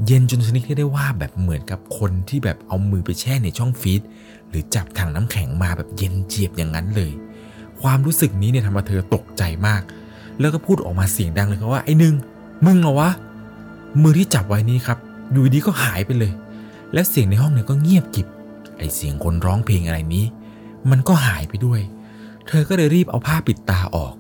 [0.07, 4.01] เย็นจนชนิดที่ได้ว่าแบบเหมือนกับคนที่แบบเอามือไปแช่ในช่องฟรีซ
[4.49, 7.13] หรือจับถังน้ำแข็งมาแบบเย็นเจียบอย่างนั้นเลย
[7.81, 9.83] ความรู้สึกนี้เนี่ยทำให้เธอตกใจมาก
[10.41, 12.15] แล้วก็พูดออกมาเสียงดังเลยครับว่าไอ้หนึ่ง
[12.67, 13.11] มึงเหรอวะ
[14.03, 14.99] มือที่จับไว้นี้ครับ
[15.33, 16.33] อยู่ดีก็หายไปเลย
[16.93, 18.27] แล้วเสียงในห้องเนี่ยก็เงียบกิบ
[18.79, 20.25] ไอเสียงคนร้องเพลงอะไรนี้
[20.91, 21.81] มันก็หายไปด้วย
[22.47, 24.15] เธอก็เลยรีบเอาผ้าปิดตาออก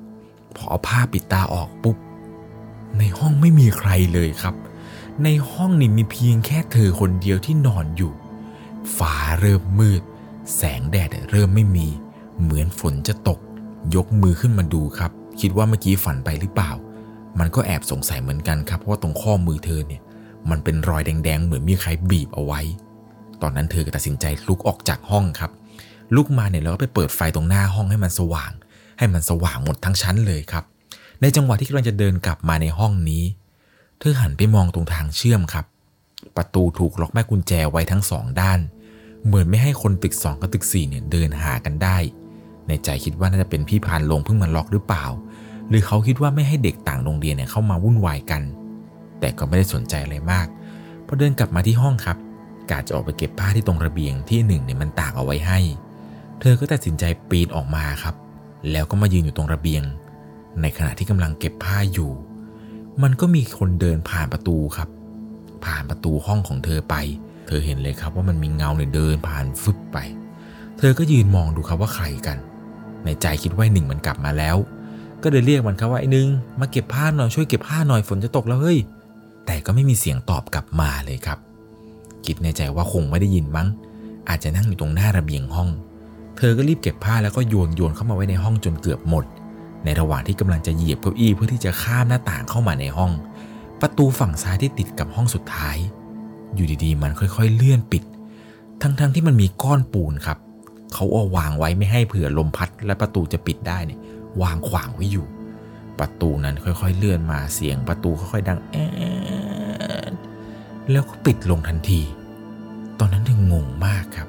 [0.57, 1.97] พอเอาผ้าปิดตาออกปุ๊บ
[2.99, 4.55] ในห้องไม่มีใครเลยครับ
[5.24, 8.12] ในห้องนี่มีเพียงแค่เธอคนเดียวที่นอนอยู่
[8.96, 10.02] ฟ้าเริ่มมืด
[10.57, 11.88] แสงแดดเริ่มไม่มี
[12.42, 13.38] เหมือนฝนจะตก
[13.94, 16.72] ยกมือขึ้นมาดูครับ คิดว่าเมื่อกี้ฝันไปหรือเปล่า
[17.38, 20.02] มันก็แอบสงสัยเหมือนกันครับเพราะว่าตรงข้อมือเธอเนี่ย
[20.50, 22.61] มันเป็นรอยแดงๆ เหมือนมีใครบีบเอาไว้
[23.42, 25.50] ตอนนั้นเธอก็ตัดสินใจลุกออกจากห้องครับ
[26.14, 28.52] ลุกมาเนี่ยแล้วก็ไปเปิดไฟตรงหน้าห้องให้มันสว่าง
[28.98, 30.64] ให้มันสว่างหมดทั้งชั้นเลยครับ
[31.20, 33.24] ในจังหวะที่กำลังจะเดินกลับมาในห้องนี้
[34.01, 35.65] เธอหันไปมองตรงทางเชื่อมครับ
[36.37, 38.61] ประตูถูกล็อกแม่กุญแจไว้ทั้งสองด้าน
[39.27, 41.97] เหมือนไม่ให้คนตึกสองกับตึกสี่เนี่ยเดินหากันได้
[42.69, 45.05] ในใจคิดว่าน่าจะเป็นพี่พานลงเพิ่งมาล็อกหรือเปล่า
[45.69, 48.43] หรือเขาคิดว่าไม่ให้เด็กต่างโรงเรียนเนี่ยเข้ามาวุ่นวายกัน
[49.21, 50.47] แต่ก็ไม่ได้สนใจอะไรมาก
[51.07, 52.17] พอเดินกลับมาที่ห้องครับ
[52.71, 55.59] กาจะออกไปเก็บผ้าที่ตรงระเบียงที่หนึ่งเนี่ยมันตากเอาไว้ให้
[56.41, 58.15] เธอก็ตัดสินใจปีนออกมาครับ
[58.71, 59.83] แล้วก็มายืนอยู่ตรงระเบียง
[60.61, 62.11] ในขณะที่กำลังเก็บผ้าอยู่
[63.03, 64.89] มันก็มีคนเดินผ่านประตูครับ
[65.65, 66.95] ผ่านประตูห้องของเธอไป
[67.47, 69.99] เธอเห็นเลยครับว่ามันมีเงาเนี่ยเดินผ่านฟึบไป
[70.79, 72.39] เธอก็ยืนมองดูครับว่าใครกัน
[73.05, 74.57] ในใจคิดว่าหนึ่งมันกลับมาแล้ว
[75.23, 76.29] ก็เลยเรียกมันครับว่าไอ้หนึ่ง
[76.61, 78.79] มาเก็บผ้าหน่อยช่วยเก็บผ้าหน่อยฝนจะตกแล้วเฮ้ย
[79.47, 81.39] แต่ก็ไม่มีเสียงตอบกลับมาเลยครับ
[82.27, 83.69] คิดในใจว่าคงไม่ได้ยินมั้ง
[84.29, 85.69] อาจจะนั่งอยู่ตรงหน้าระเบียงห้อง
[86.37, 89.25] เธอก็รีบเก็บผ้าแล้วก็โยนโยนเข้ามาไว้ในห้องจนเกือบหมด
[89.85, 93.12] ในระหว่างที่กำลังจะเหยียบเก้าอี้เพื่อที่จะข้ามหน้าต่างเข้ามาในห้อง
[93.81, 95.77] ประตูฝั่งซ้ายที่ติดกับห้องสุดท้าย
[96.55, 98.03] อยู่ดีๆ มันค่อยๆ เลื่อนปิด
[98.83, 100.38] ทั้งๆทที่มันมีก้อนปูนครับ
[100.95, 104.01] เขาเอาวางไว้ไม่ให้เผื่อลมพัด และประตูจะปิดได้เนี่ย
[104.43, 105.27] วางขวางไว้อยู่
[105.99, 108.77] ประตูนั้นค่อยๆ เลื่อนมาเสียงประตูค่อยๆดังแอ
[110.91, 112.01] แล้วก็ปิดลงทันที
[112.99, 114.29] ตอนนั้นเธองงมากครับ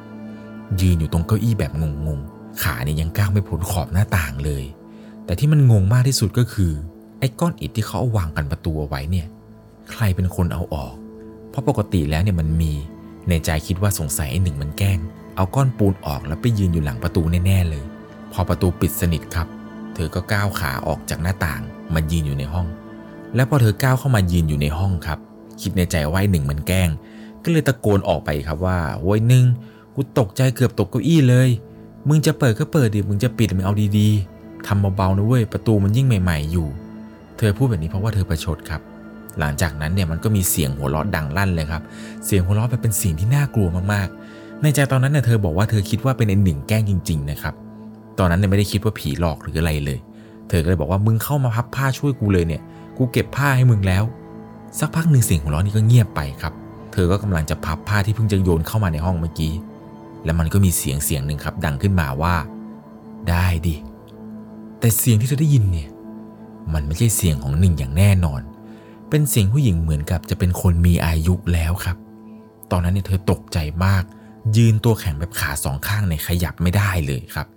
[0.81, 4.63] ยืนอยู่ตรงเก้าอี้แบบงงๆ ขาเนี่ยยังก้าวไม่พ้นขอบหน้าต่างเลย
[5.29, 6.71] แต่ที่มันงงมากที่สุดก็คือ
[7.19, 9.27] ไอ้ก้อนอิฐที่เขาเอาวางกันประตูเอาไว้เนี่ย
[9.91, 10.93] ใครเป็นคนเอาออก
[11.49, 12.73] เพราะปกติแล้วเนี่ยมันมี
[13.29, 14.99] ในใจคิดว่าสงสัยไอ้หนึ่งมันแกล้ง
[15.35, 17.85] เอาก้อนปูนออกแล้วไปยืนอยู่หลังประตูแน่ๆเลย
[18.31, 19.47] พอประตูปิดสนิทครับ
[19.95, 21.61] เธอก็ก้าวขาออกจากหน้าต่าง
[21.93, 22.67] มายืนอยู่ในห้อง
[23.35, 25.19] แล้วพอเธอก้าวเข้ามายืนอยู่ในห้องครับ
[25.61, 26.89] คิดในใจว่าไอ้หนึ่งมันแกล้ง
[27.43, 29.45] ก็เลยตะโกนออกไปครับว่าโว้ยหนึ่ง
[29.95, 31.49] กูตกใจเกือบตกเก้าอี้เลย
[32.07, 36.67] มึงจะเปิดก็เปิดดิ มึงจะปิดมึงเอาดีๆ ทำเบาๆนะเว้ยประตูมันยิ่งใหม่ ๆ อยู่
[37.37, 38.81] เธอพูดแบบนี้เพราะว่าเธอประชดครับ
[39.39, 41.81] หลังจากนั้นเนี่ยมันก็มีเสียงหัวเราะดังลั่นเลยครับ
[42.25, 47.53] เสียงหัวเราะแบบเป็นเสียงที่น่ากลัวมากๆ ในใจตอนนั้นเนี่ยเธอบอกว่าเธอคิดว่าเป็นไอ้หนึ่งแกล้งจริง ๆ นะครับ
[48.19, 49.99] ตอนนั้นเนี่ยไม่ได้คิดว่าผีหลอกหรืออะไรเลย
[50.49, 52.61] เธอก็เลยบอกว่ามึงเข้ามาพับผ้าช่วยกูเลยเนี่ย
[52.97, 54.03] กูเก็บผ้าให้มึงแล้ว
[54.79, 56.53] สักพักหนึ่งเสียงหัวเราะนี่ก็เงียบไปครับ
[56.93, 59.53] เธอก็กำลังจะพับผ้าที่เพิ่งจะโยนเข้ามาในห้องเมื่อกี้
[60.25, 62.35] แล้วมันก็มีเสียงเสียงหนึ่งครับ ดังขึ้นมาว่า
[63.29, 63.75] ได้ดิ
[64.79, 65.89] แต่เสียงที่เธอได้ยินเนี่ย
[66.73, 68.41] มันไม่ใช่เสียงของหนึ่งอย่างแน่นอน
[69.09, 71.97] เป็นเสียงผู้หญิงเหมือนกับจะเป็นคนมีอายุแล้วครับ
[72.71, 74.03] ตอนนั้นเนี่ยเธอตกใจมาก
[74.57, 77.47] ยืนตัวแข็งแบบขาสองข้างเนี่ยขยับไม่ได้เลยครับ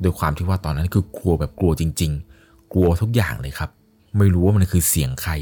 [0.00, 2.12] โดยความที่ว่าตอนนั้นคือกลัวแบบกลัวจริง
[2.42, 3.70] ๆ กลัวทุกอย่างเลยครับ
[4.18, 5.32] ไม่รู้ว่ามันคือเสียงใคร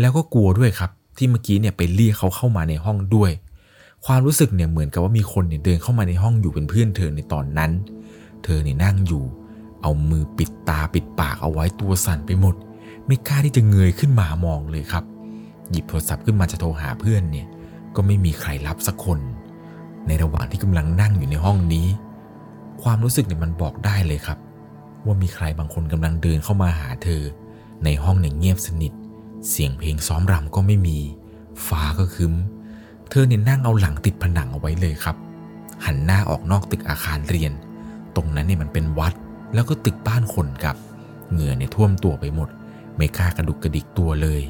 [0.00, 3.30] แล้วก็กลัวด้วยครับ ที่เมื่อกี้เนี่ยไปเรียกเขาเข้ามาในห้องด้วย
[4.06, 7.70] ความรู้สึกเนี่ยเหมือนกับว่ามีคนเนี่ยเดินเข้ามาในห้องอยู่เป็นเพื่อนเธอในตอนนั้น
[8.44, 9.24] เธอเนี่ยนั่งอยู่
[9.82, 12.54] เอามือปิดตาปิดปากเอาไว้ตัวสั่นไปหมด
[13.06, 15.04] ไม่กล้าที่จะเงยขึ้นมามองเลยครับ
[15.70, 17.46] หยิบโทรศัพท์ขึ้นมาจะโทรหาเพื่อนเนี่ย
[17.96, 19.18] ก็ไม่มีใครรับสักคน
[20.06, 21.86] ในระหว่างที่กำลังนั่งอยู่ในห้องนี้
[22.82, 24.38] ความรู้สึกเนี่ยมันบอกได้เลยครับ
[25.04, 27.22] ว่ามีใครบางคนกำลังเดินเข้ามาหาเธอ
[27.84, 28.92] ในห้องเนี่ยเงียบสนิท
[29.50, 30.98] เสียงเพลงซ้อมรำก็ไม่มี
[31.66, 32.34] ฟ้าก็คึ้ม
[33.10, 35.16] เธอเนี่ยนั่งเอาหลังติดผนังเอาไว้เลยครับ
[35.84, 37.52] หันหน้าออกนอกตึกอาคารเรียน
[38.16, 39.14] ตรงนั้นเนี่ยมันเป็นวัด
[39.54, 40.76] แล้วก็ตึกบ้านคนครับ
[41.32, 42.48] เหงื่อเนี่ยท่วมตัวไปหมด
[42.96, 44.42] ไม่กล้ากระดุกกระดิกตัวเลย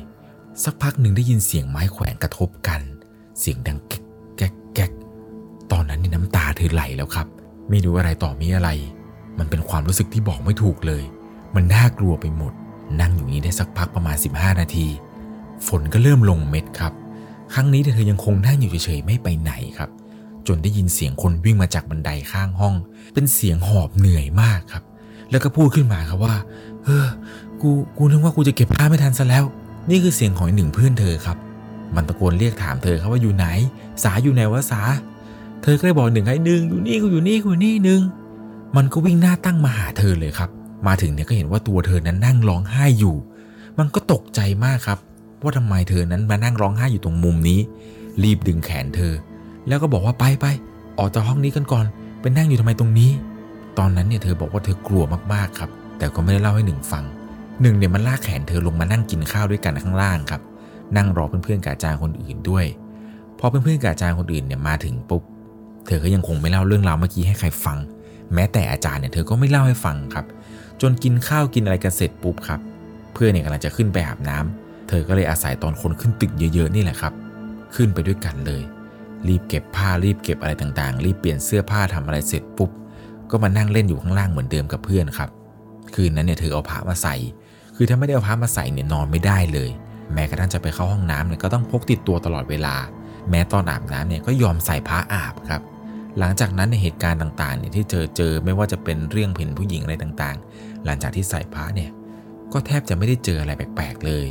[0.64, 2.80] สักพักหนึ่งได้ยินเสียงไม้แขวนกระทบกัน
[3.40, 4.04] เสียงดังแก๊ก
[4.36, 4.92] แก๊กแก๊ก
[5.72, 7.26] ตอนนั้นนี่น้ำตาเธอไหลแล้วครับ
[7.70, 8.70] ไม่รู้อะไรต่อมีอะไร
[9.38, 11.04] มันเป็นความรู้สึกที่บอกไม่ถูกเลย
[11.54, 12.52] มันน่ากลัวไปหมด
[13.00, 14.88] นั่งอยู่นี้ได้สักพักประมาณ 15 นาที
[15.66, 16.92] ฝนก็เริ่มลงเม็ดครับ
[17.54, 19.90] ครั้งนี้เธอยังคงนั่งอยู่เฉยๆไม่ไปไหนครับ
[20.46, 22.74] จนได้ยินเสียงคนวิ่งมาจากบันไดข้างห้อง
[23.14, 24.85] เป็นเสียงหอบเหนื่อยมากครับ
[25.33, 26.35] แล้วก็พูดขึ้นมาครับว่า
[26.85, 27.06] เออ
[27.60, 29.44] กู กูนึกว่ากูจะเก็บผ้าไม่ทันซะแล้ว
[29.90, 31.37] นี่คือเสียงของหนึ่งเพื่อนเธอครับ
[31.94, 33.46] มันตะโกนเรียกถามเธอครับว่าอยู่ไหน
[34.02, 34.80] สาอยู่ไหนวะสา
[35.62, 38.00] เธอก็เลยบอกหนึ่งให้หนึ่งอยู่นี่กูอยู่นี่กูอยู่นี่หนึ่ง
[38.76, 40.50] มันก็วิ่งหน้าตั้งมาหาเธอเลยครับ
[40.87, 43.16] มาถึงเนี่ยก็เห็นว่าตัวเธอนั้นนั่งร้องไห้อยู่
[43.78, 44.98] มันก็ตกใจมากครับ
[45.42, 47.60] ว่าทำไมเธอนั้นมานั่งร้องไห้อยู่ตรงมุมนี้
[48.22, 49.12] รีบดึงแขนเธอ
[49.68, 50.46] แล้วก็บอกว่าไปไป
[50.98, 51.85] ออกจากห้องนี้กันก่อน
[52.20, 53.10] ไปนั่งอยู่ทำไมตรงนี้
[53.79, 57.04] ตอนนั้นเนี่ยเธอบอกว่าเธอกลัวมากๆครับ แต่ก็ไม่ได้เล่าให้หนึ่งฟัง
[57.60, 60.42] หนึ่งเนี่ยมันลากแขนเธอลงมานั่งกินข้าวด้วยกันข้างล่างครับ
[60.96, 62.64] นั่งรอเพื่อนๆกับอาจารย์คนอื่นด้วย
[63.38, 65.23] พอเพื่อนๆกับอาจารย์คนอื่นเนี่ยมาถึงปุ๊บ
[65.87, 67.79] เธอก็ยังคงไม่เล่าเรื่องราวเมื่อกี้ให้ใครฟัง
[68.35, 70.27] แม้แต่อาจารย์เนี่ยเธอก็ไม่เล่าให้ฟังครับ
[70.81, 72.60] จนกินข้าวกินอะไรกันเสร็จปุ๊บครับ
[73.14, 77.12] เพื่อนเนี่ยกำลังจะขึ้นไปอาบน้ำเธอก็เลยอาศัยตอนคนขึ้นตึกเยอะๆนี่แหละครับ
[77.75, 78.62] ขึ้นไปด้วยกันเลย
[79.29, 82.70] รีบเก็บผ้ารีบเก็บอะไรต่างๆ รีบเปลี่ยนเสื้อผ้าทำอะไรเสร็จปุ๊บ
[83.33, 85.30] ก็มานั่งเล่นอยู่ข้างล่างเหมือนเดิมกับเพื่อนครับ
[85.94, 87.14] คืนนั้นเนี่ยเธอเอาผ้ามาใส่
[87.76, 89.70] คือถ้าไม่ได้เอาผ้ามาใส่เนี่ยนอนไม่ได้เลย
[90.12, 92.74] แม้กระทั่งจะไปเข้าห้องน้ำเนี่ยก็ต้องพกติดตัวตลอดเวลา
[93.30, 95.62] แม้ตอนอาบน้ำเนี่ยก็ยอมใส่ผ้าอาบครับ
[96.18, 101.90] หลังจากนั้นในเหตุการณ์ต่างๆเนี่ยที่เจอเจอไม่ว่าจะเป็นเรื่องเห็นผู้หญิงอะไรต่างๆ หลังจากที่ใส่ผ้าเนี่ย
[102.52, 104.28] ก็แทบจะไม่ได้เจออะไรแปลกๆเลย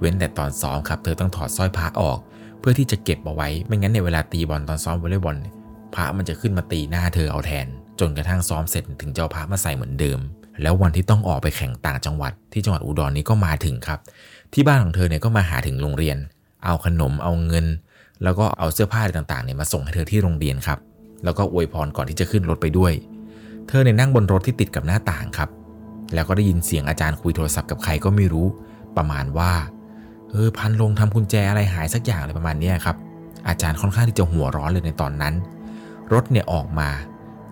[0.00, 2.18] เว้นแต่ตอนซ้อมครับ เธอต้องถอดสร้อยผ้าออก
[2.60, 5.54] เพื่อที่จะเก็บเอาไว้ ไม่งั้นในเวลาตีบอลตอนซ้อมวอลเลย์บอลเนี่ย
[5.94, 7.66] ผ้ามันจะขึ้นมาตีหน้าเธอเอาแทน
[8.00, 10.18] จนกระทั่งซ้อมเสร็จถึงจะเอาผ้ามาใส่เหมือนเดิม
[10.62, 13.98] แล้ววันที่ต้องออกไปแข่งต่างจังหวัด ที่จังหวัดอุดรนี้ก็มาถึงครับ
[14.52, 16.16] ที่บ้านของเธอเนี่ยก็มาหาถึงโรงเรียน
[16.64, 17.66] เอาขนมเอาเงิน
[18.22, 20.78] แล้วก็เอาเสื้อผ้าอะไรต่างๆเนี่ยมาส่งให้เธอที่โรงเรียนครับ
[21.24, 22.92] แล้วก็อวยพรก่อนที่จะขึ้นรถไปด้วย
[23.68, 25.50] เธอเนี่ยนั่งบนรถที่ติดกับหน้าต่างครับ
[26.14, 28.46] แล้วก็ได้ยินเสียงอาจารย์คุยโทรศัพท์กับใครก็ไม่รู้
[28.96, 29.52] ประมาณว่า
[30.30, 32.96] เออพันลงทำกุญแจอะไรหายสักอย่างอะไรประมาณนี้ครับ
[33.48, 35.34] อาจารย์ค่อนข้างที่จะหัวร้อนเลยในตอนนั้น
[36.12, 36.88] รถเนี่ยออกมา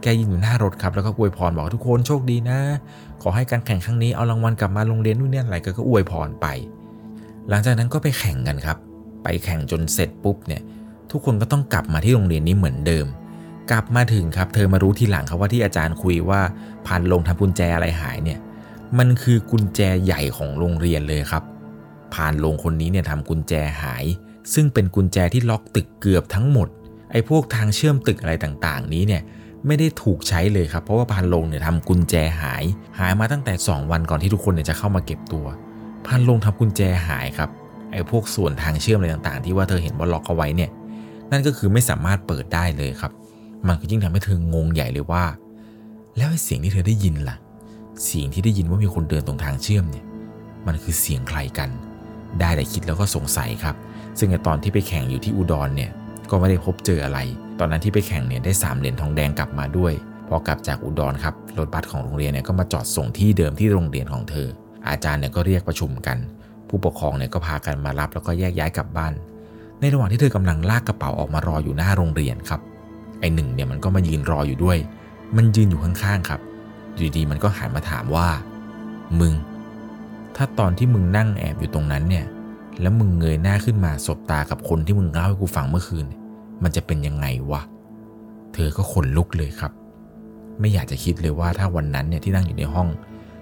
[0.05, 2.59] แกยืนอยู่หน้ารถครับแล้วก็อวยพรบอกทุกคนโชคดีนะ
[3.23, 6.47] ขอให้การแข่งครั้งนี้เอารางวัลกลับมาโรงเรียนนู่นนี่อะไรก็ก็อวยพรไป
[7.49, 8.79] หลังจากนั้นก็ไปแข่งกันครับ
[9.25, 10.63] ไปแข่งจนเสร็จปุ๊บเนี่ย
[11.11, 13.07] ทุกคนก็ต้องกลับมาที่โรงเรียนนี้เหมือนเดิม
[13.71, 16.41] กลับมาถึงครับ เธอมารู้ทีหลังครับว่าที่อาจารย์คุยว่า
[16.87, 18.39] พันลงทำกุญแจอะไรหายเนี่ย
[18.99, 21.43] มันคือกุญแจใหญ่ของโรงเรียนเลยครับ
[22.15, 24.05] ผ่านลงคนนี้เนี่ยทำกุญแจหาย
[24.55, 26.69] ซึ่งเป็นกุญแจที่ล็อกตึกเกือบทั้งหมด
[27.13, 29.23] ไอ้พวกทางเชื่อมตึกอะไรต่างๆ นี้เนี่ย
[29.67, 32.65] ไม่ได้ถูกใช้เลยครับ เพราะว่าพานลงเนี่ยทำกุญแจหาย
[32.99, 35.47] หายมาตั้งแต่ 2 วันก่อนที่ทุกคนเนี่ยจะเข้ามาเก็บตัว
[36.07, 37.51] พานลงทำกุญแจหายครับ
[37.93, 40.71] ไอ้พวกส่วนทางเชื่อมอะไรต่างๆ ที่ว่าเธอเห็นว่าล็อกเอาไว้เนี่ย
[41.31, 43.13] นั่นก็คือไม่สามารถเปิดได้เลยครับ
[43.69, 45.25] มันก็ยิ่งทำให้เธองงใหญ่เลยว่า
[46.17, 47.37] แล้วไอ้เสียงที่เธอได้ยินล่ะ
[48.05, 50.05] เสียงที่ได้ยินว่ามีคนเดินตรงทางเชื่อมเนี่ย
[50.67, 51.71] มันคือเสียงใครกัน
[52.41, 53.77] ได้แต่คิดแล้วก็สงสัยครับ
[54.19, 55.91] ซึ่งในตอนที่ไปแข่งอยู่ที่อุดรเนี่ย
[56.31, 57.19] ก็ไม่ได้พบเจออะไร
[57.59, 59.93] ตอนนั้นที่ไปแข่งเนี่ยได้ 3 เหรียญทองแดงกลับมาด้วย
[60.29, 64.49] พอกลับจากอุดรครับรถบัสของโรงเรียนเนี่ยก็มาจอดส่งที่เดิมที่โรงเรียนของเธอ
[64.89, 66.19] อาจารย์เนี่ยก็เรียกประชุมกัน
[66.69, 69.13] ผู้ปกครองเนี่ยก็พากันมารับแล้วก็แยกย้ายกลับบ้าน
[69.81, 72.61] ในระหว่างที่เธอกำลังลากกระเป๋าออกมารออยู่หน้าโรงเรียนครับ
[73.21, 74.79] ไอหนึ่งเนี่ยมันก็มายืนรออยู่ด้วย
[75.37, 76.41] มันยืนอยู่ข้างๆครับ
[76.95, 78.29] อยู่ดีๆมันก็หันมาถามว่า
[79.21, 79.35] มึง
[80.37, 82.27] ถ้าตอนที่มึงนั่งแอบอยู่ตรงนั้นเนี่ย
[82.81, 86.07] แล้วมึงเงยหน้าขึ้นมาสบตากับคนที่มึงเล่าให้กูฟังเมื่อคืน
[86.65, 87.63] มันจะเป็นยังไงวะ
[88.55, 89.73] เธอก็ขนลุกเลยครับ
[90.61, 92.89] ไม่อยากจะคิดเลยว่าถ้าวันนั้นเนี่ยที่นั่งอยู่ในห้อง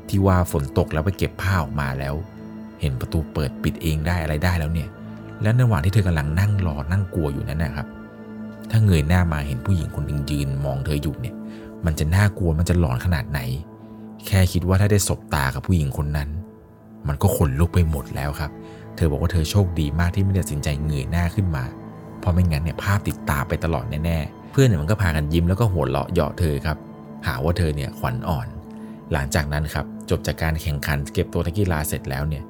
[0.09, 2.14] ที่ว่าฝนตกแล้วไปเก็บผ้าออกมาแล้ว
[2.81, 4.89] เห็นประตูเปิดปิดเองได้อะไรได้แล้วเนี่ย
[5.43, 7.87] แล้วในระหว่างที่เธอกำลังนั่งรอนั่งกลัวอยู่นั้นนะครับ
[8.70, 11.35] ถ้าเงยหน้ามาเห็นผู้หญิงคนหนึ่งยืนมองเธออยู่เนี่ย
[11.85, 13.41] มันจะน่ากลัวมันจะหลอนขนาดไหน
[14.27, 16.29] แค่คิดว่าถ้าได้สบตากับผู้หญิงคนนั้น
[17.09, 18.51] มันก็ขนลุกไปหมดแล้วครับ
[18.97, 21.64] เธอบอกว่าเธอโชคดีมากที่ไม่ได้ตัดสินใจเงยหน้าขึ้นมา
[22.23, 26.77] เพราะไม่งั้นเนี่ยภาพติดตาไปตลอดแน่ๆ เพื่อนเนี่ยมันก็พากันยิ้มแล้วก็หัวเราะเยาะเธอครับ
[27.27, 28.47] หาว่าเธอเนี่ยขวัญอ่อน
[29.12, 32.43] หลังจากนั้นครับจบจากการแข่งขันเก็บตัวนักกีฬาเสร็จแล้วเนี่ย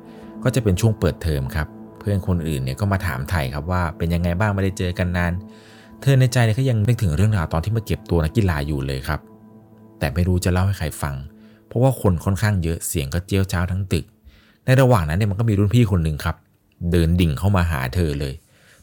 [0.42, 1.66] ก็จะเป็นช่วงเปิดเทอมครับ
[1.98, 5.32] เพื่อนคนอื่นเนี่ยก็มาถามไถ่ครับว่าเป็นยังไงบ้างไม่ได้เจอกันนาน
[6.02, 9.20] เธอในใจเนี่ยก็ยังนึกถึงเรื่องราวตอนที่มาเก็บตัวนักกีฬาอยู่เลยครับ
[9.98, 11.14] แต่ไม่รู้จะเล่าให้ใครฟัง
[11.66, 14.04] เพราะว่าคนค่อนข้างเยอะเสียงก็เจียวจ้าวทั้งตึก
[14.64, 16.36] ในระหว่างนั้นเนี่ยมันก็มีรุ่นพี่คนหนึ่งครับ
[16.90, 18.34] เดินดิ่งเข้ามาหาเธอเลย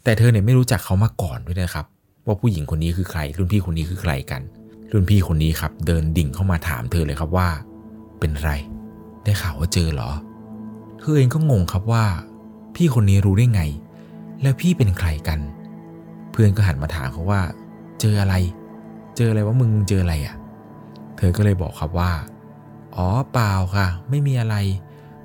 [0.04, 1.86] แต่เธอเนี่ยไม่รู้จักเขามาก่อนด้วยนะครับ
[2.26, 4.42] ว่าผู้หญิงคนนี้คือใคร รุ่นพี่คนนี้คือใครกัน
[4.92, 7.48] รุ่นพี่คนนี้ครับ เดินดิ่งเข้ามาถามเธอเลยครับว่า
[8.20, 8.52] เป็นไร
[9.24, 10.12] ได้ข่าวว่าเจอเหรอ
[11.00, 12.06] เธอเองก็งงครับว่า
[12.76, 13.62] พี่คนนี้รู้ได้ไง
[14.42, 15.40] แล้วพี่เป็นใครกัน
[16.32, 17.42] เพื่อนก็หันมาถามเขาว่า
[18.02, 18.36] เจออะไร
[19.16, 20.36] เจออะไรว่ามึงเจออะไรอะ่ะ
[21.18, 22.12] เธอก็เลยบอกครับว่า
[22.96, 24.56] อ๋อเปล่าค่ะ ไม่มีอะไร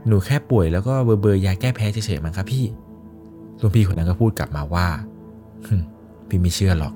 [0.07, 2.65] หนูแค่ป่วยแล้วก็เบอร์เบอร์ยาแก้แพ้เฉยๆมั้งครับพี่
[3.65, 4.87] รุ่นพี่คนนั้นก็พูดกลับมาว่า
[6.29, 6.95] พี่ไม่เชื่อหรอก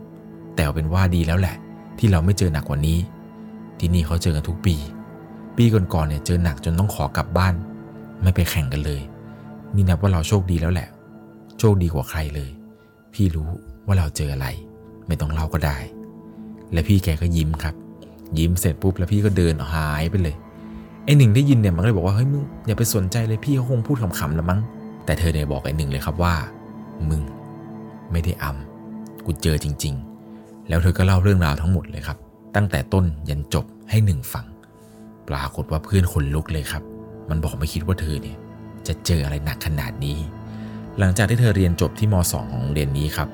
[0.55, 1.57] แต่เป็นว่าดีแล้วแหละ
[1.99, 2.99] ที่เราไม่เจอหนักกว่านี้
[3.79, 4.77] ที่นี่เขาเจอกันทุกปี
[5.57, 7.55] ปีก่อนๆเนี่ยเจอหนักจนต้องขอกลับบ้าน
[8.23, 9.01] ไม่ไปแข่งกันเลย
[9.75, 10.89] นี่นับว่าเราโชคดีแล้วแหละ
[11.59, 12.51] โชคดีกว่าใครเลย
[13.15, 13.49] พี่รู้
[13.87, 14.47] ว่าเราเจออะไร
[15.07, 15.77] ไม่ต้องเล่าก็ได้
[16.73, 17.75] และพี่แกก็ยิ้มครับ
[18.39, 20.37] ยิ้มเสร็จปุ๊บแล้วพี่ก็เดินหายไปเลย
[21.05, 24.61] ไอหนึ่งได้ยินเนี่ยมันก็เลยบอกว่าเฮ้ยมึงอย่าไปสนใจเลยพี่เขาคงพูดขำๆละมั้ง
[25.05, 26.35] แต่เธอเนี่ยบอกไอหนึ่งเลยครับว่า
[27.11, 27.23] มึง
[28.13, 29.95] ไม่ได้อำกูเจอจริง
[30.31, 32.19] ๆ แล้วเธอก็เล่าเรื่องราวทั้งหมดเลยครับ
[32.55, 34.47] ตั้งแต่ต้นยันจบให้หนึ่งฟัง
[35.29, 36.83] ปรากฏว่าเพื่อนขนลุกเลยครับ
[37.29, 38.37] มันบอกไม่คิดว่าเธอเนี่ย
[38.87, 40.19] จะเจออะไรหนักขนาดนี้
[40.99, 43.29] หลังจากที่เธอเรียนจบที่ม .2 ของโรงเรียนนี้ครับ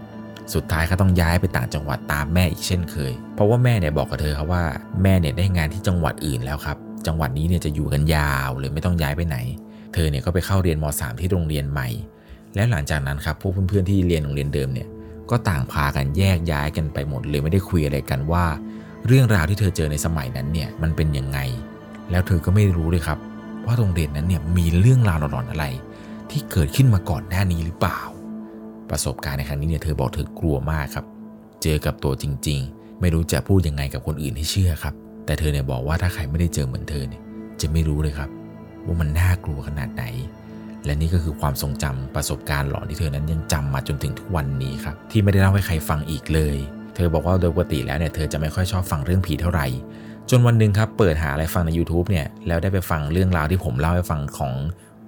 [0.54, 4.64] สุดท้ายก็ต้องย้ายไปต่างจังหวัดตามแม่อีกเช่นเคย เพราะว่าแม่เนี่ยบอกกับเธอครับว่า
[5.02, 9.36] แม่เนี่ยได้งานที่จังหวัดอื่นแล้วครับ จังหวัดนี้เนี่ยจะอยู่กันยาวเลยไม่ต้องย้ายไปไหน
[9.94, 11.88] เธอเนี่ยก็ไปเข้าเรียนม .3 ที่โรงเรียนใหม่
[12.54, 14.88] แล้วหลังจากนั้นครับพวกเพื่อนๆที่เรียนโรงเรียนเดิมเนี่ย
[15.30, 18.44] ก็ต่างพากันแยกย้ายกันไปหมดเลยไม่ได้คุยอะไรกันว่า
[19.06, 21.38] เรื่องราวที่เธอเจอในสมัยนั้นเนี่ยมันเป็นยังไง
[22.10, 23.18] แล้วเธอก็ไม่รู้เลยครับ
[23.66, 25.64] ว่าโรงเรียนนั้นเนี่ยมีเรื่องราวหลอนๆอะไร
[26.30, 28.00] ที่เกิดขึ้นมาก่อนหน้านี้หรือเปล่า
[28.90, 31.04] ประสบการณ์ในครั้งนี้เนี่ยเธอบอกเธอกลัวมากครับ
[31.62, 34.94] เจอกับตัวจริง ๆ ไม่รู้จะพูดยังไงกับคนอื่นให้เชื่อครับ
[35.26, 37.22] แต่เธอเนี่ยบอกว่าถ้าใครไม่ได้เจอเหมือนเธอเนี่ย
[37.60, 38.30] จะไม่รู้เลยครับ
[38.84, 40.04] ว่ามันน่ากลัวขนาดไหน
[40.84, 46.56] และนี่ก็คือความทรงจำประสบการณ์หลอนที่เธอนั้นยังจำมาจนถึงทุกวันนี้ครับที่ไม่ได้เล่าให้ใครฟังอีกเลย
[46.94, 49.66] เธอบอกว่าโดยปกติแล้วเนี่ยเธอจะไม่ค่อยชอบฟังเรื่องผีเท่าไหร่
[50.30, 54.52] จนวันหนึ่งครับเปิดหาอะไรฟังใน YouTube เนี่ยแล้วได้ไปฟังเรื่องราวที่ผมเล่าให้ฟังของ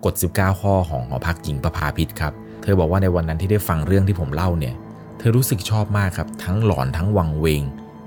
[0.05, 4.75] กฎ 19 ข้อของหอพักหญิงประภาพิษครับเธอบอกว่าในวันนั้นที่ได้ฟังเรื่องที่ผมเล่าเนี่ย
[5.19, 7.63] เธอรู้สึกชอบมากครับทั้งหลอนทั้งวังเวง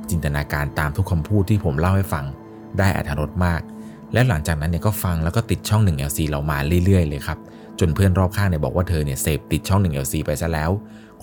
[0.10, 2.26] จินตนาการตามทุกคำพูดที่ผมเล่าให้ฟัง
[2.78, 3.62] ได้อรรถรสมาก
[4.14, 7.40] และหลังจากนั้นเนี่ยก็ฟังแล้วก็ติดช่อง 1LC เรามาเรื่อยๆเลยครับ
[7.80, 10.72] จนเพื่อนรอบข้างเนี่ยบอกว่าเธอเนี่ยเสพติดช่อง 1LC ไปซะแล้ว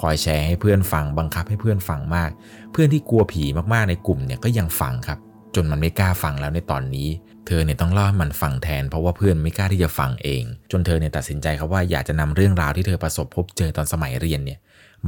[0.00, 2.30] คอยแชร์ให้เพื่อนฟังบังคับให้เพื่อนฟังมาก
[2.72, 5.18] เพื่อนที่กลัวผีมากๆในกลุ่มเนี่ยก็ยังฟังครับ
[5.54, 7.08] จนมันไม่กล้าฟังแล้วในตอนนี้
[7.46, 10.42] เธอเนี่ยต้องเล่าให้มันฟังแทน เพราะว่าเพื่อนไม่กล้าที่จะฟังเอง
[10.72, 14.58] จนเธอเนี่ยตัดสินใจครับว่าอยากจะนำเรื่องราวที่เธอประสบพบเจอตอนสมัยเรียนเนี่ย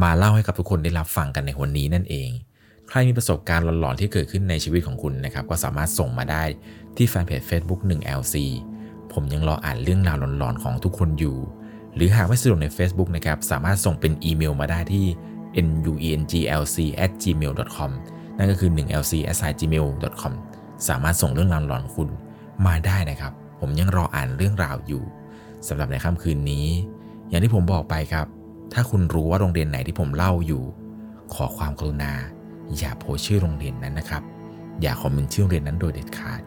[0.03, 2.31] มาเล่าให้กับทุกคนได้รับฟังกันในวันนี้นั่นเอง
[2.89, 6.45] ใครมีประสบการณ์หลอนๆที่เกิดขึ้นในชีวิตของคุณนะครับ ก็สามารถส่งมาได้
[6.97, 8.35] ที่แฟนเพจ Facebook 1LC
[9.13, 11.37] ผมยังรออ่านเรื่องราวหลอนๆของทุกคนอยู่
[11.95, 15.07] หรือหากไม่สะดวกใน Facebook นะครับ สามารถส่งเป็นอีเมลมาได้ที่
[15.85, 17.91] nuenglc@gmail.com
[18.37, 20.33] นั่นก็คือ 1lc@gmail.com
[20.89, 22.09] สามารถส่งเรื่องราวหลอนคุณ
[22.67, 25.03] มาได้นะครับ ผมยังรออ่านเรื่องราวอยู่
[25.69, 26.67] สำหรับในค่ำคืนนี้
[27.29, 28.27] อย่างที่ผมบอกไปครับ
[28.73, 30.63] ถ้าคุณรู้ว่าโรงเรียนไหนที่ผมเล่าอยู่
[31.35, 32.13] ขอความกรุณา
[32.79, 34.23] อย่าโพสชื่อโรงเรียนนั้นนะครับ
[34.83, 36.41] อย่าคอมเมนต์ชื่อโรงเรียนนั้นโดยเด็ดขาด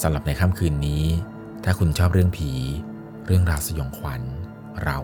[0.00, 1.04] สำหรับในค่ำคืนนี้
[1.70, 2.50] ถ้าคุณชอบเรื่องผี
[3.26, 4.22] เรื่องราวสยองขวัญ
[4.84, 4.98] เรา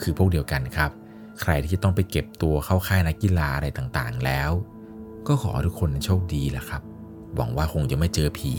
[0.00, 0.90] คือพวกเดียวกันครับ
[1.40, 4.50] ใครที่จะต้องไปเก็บตัวเข้าค่ายนักกีฬาอะไรต่างๆ แล้ว
[5.26, 6.82] ก็ขอทุกคนโชคดีละครับ
[7.36, 8.52] หวังว่าคงจะไม่เจอผี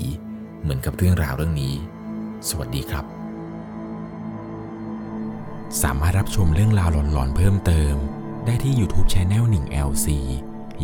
[0.61, 1.75] เหมือนกับเรื่องราวเรื่องนี้
[2.49, 3.05] สวัสดีครับ
[5.83, 7.95] สามารถรับชมเรื่องราวหลอนๆเพิ่มเติม
[8.45, 10.07] ได้ที่ YouTube c h anel 1 LC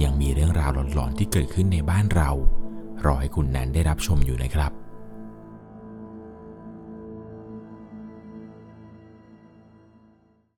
[0.03, 2.29] ยังมีเรื่องราวหลอนๆที่เกิดขึ้นในบ้านเรา
[3.05, 4.73] รอให้คุณนันได้รับชมอยู่นะครับ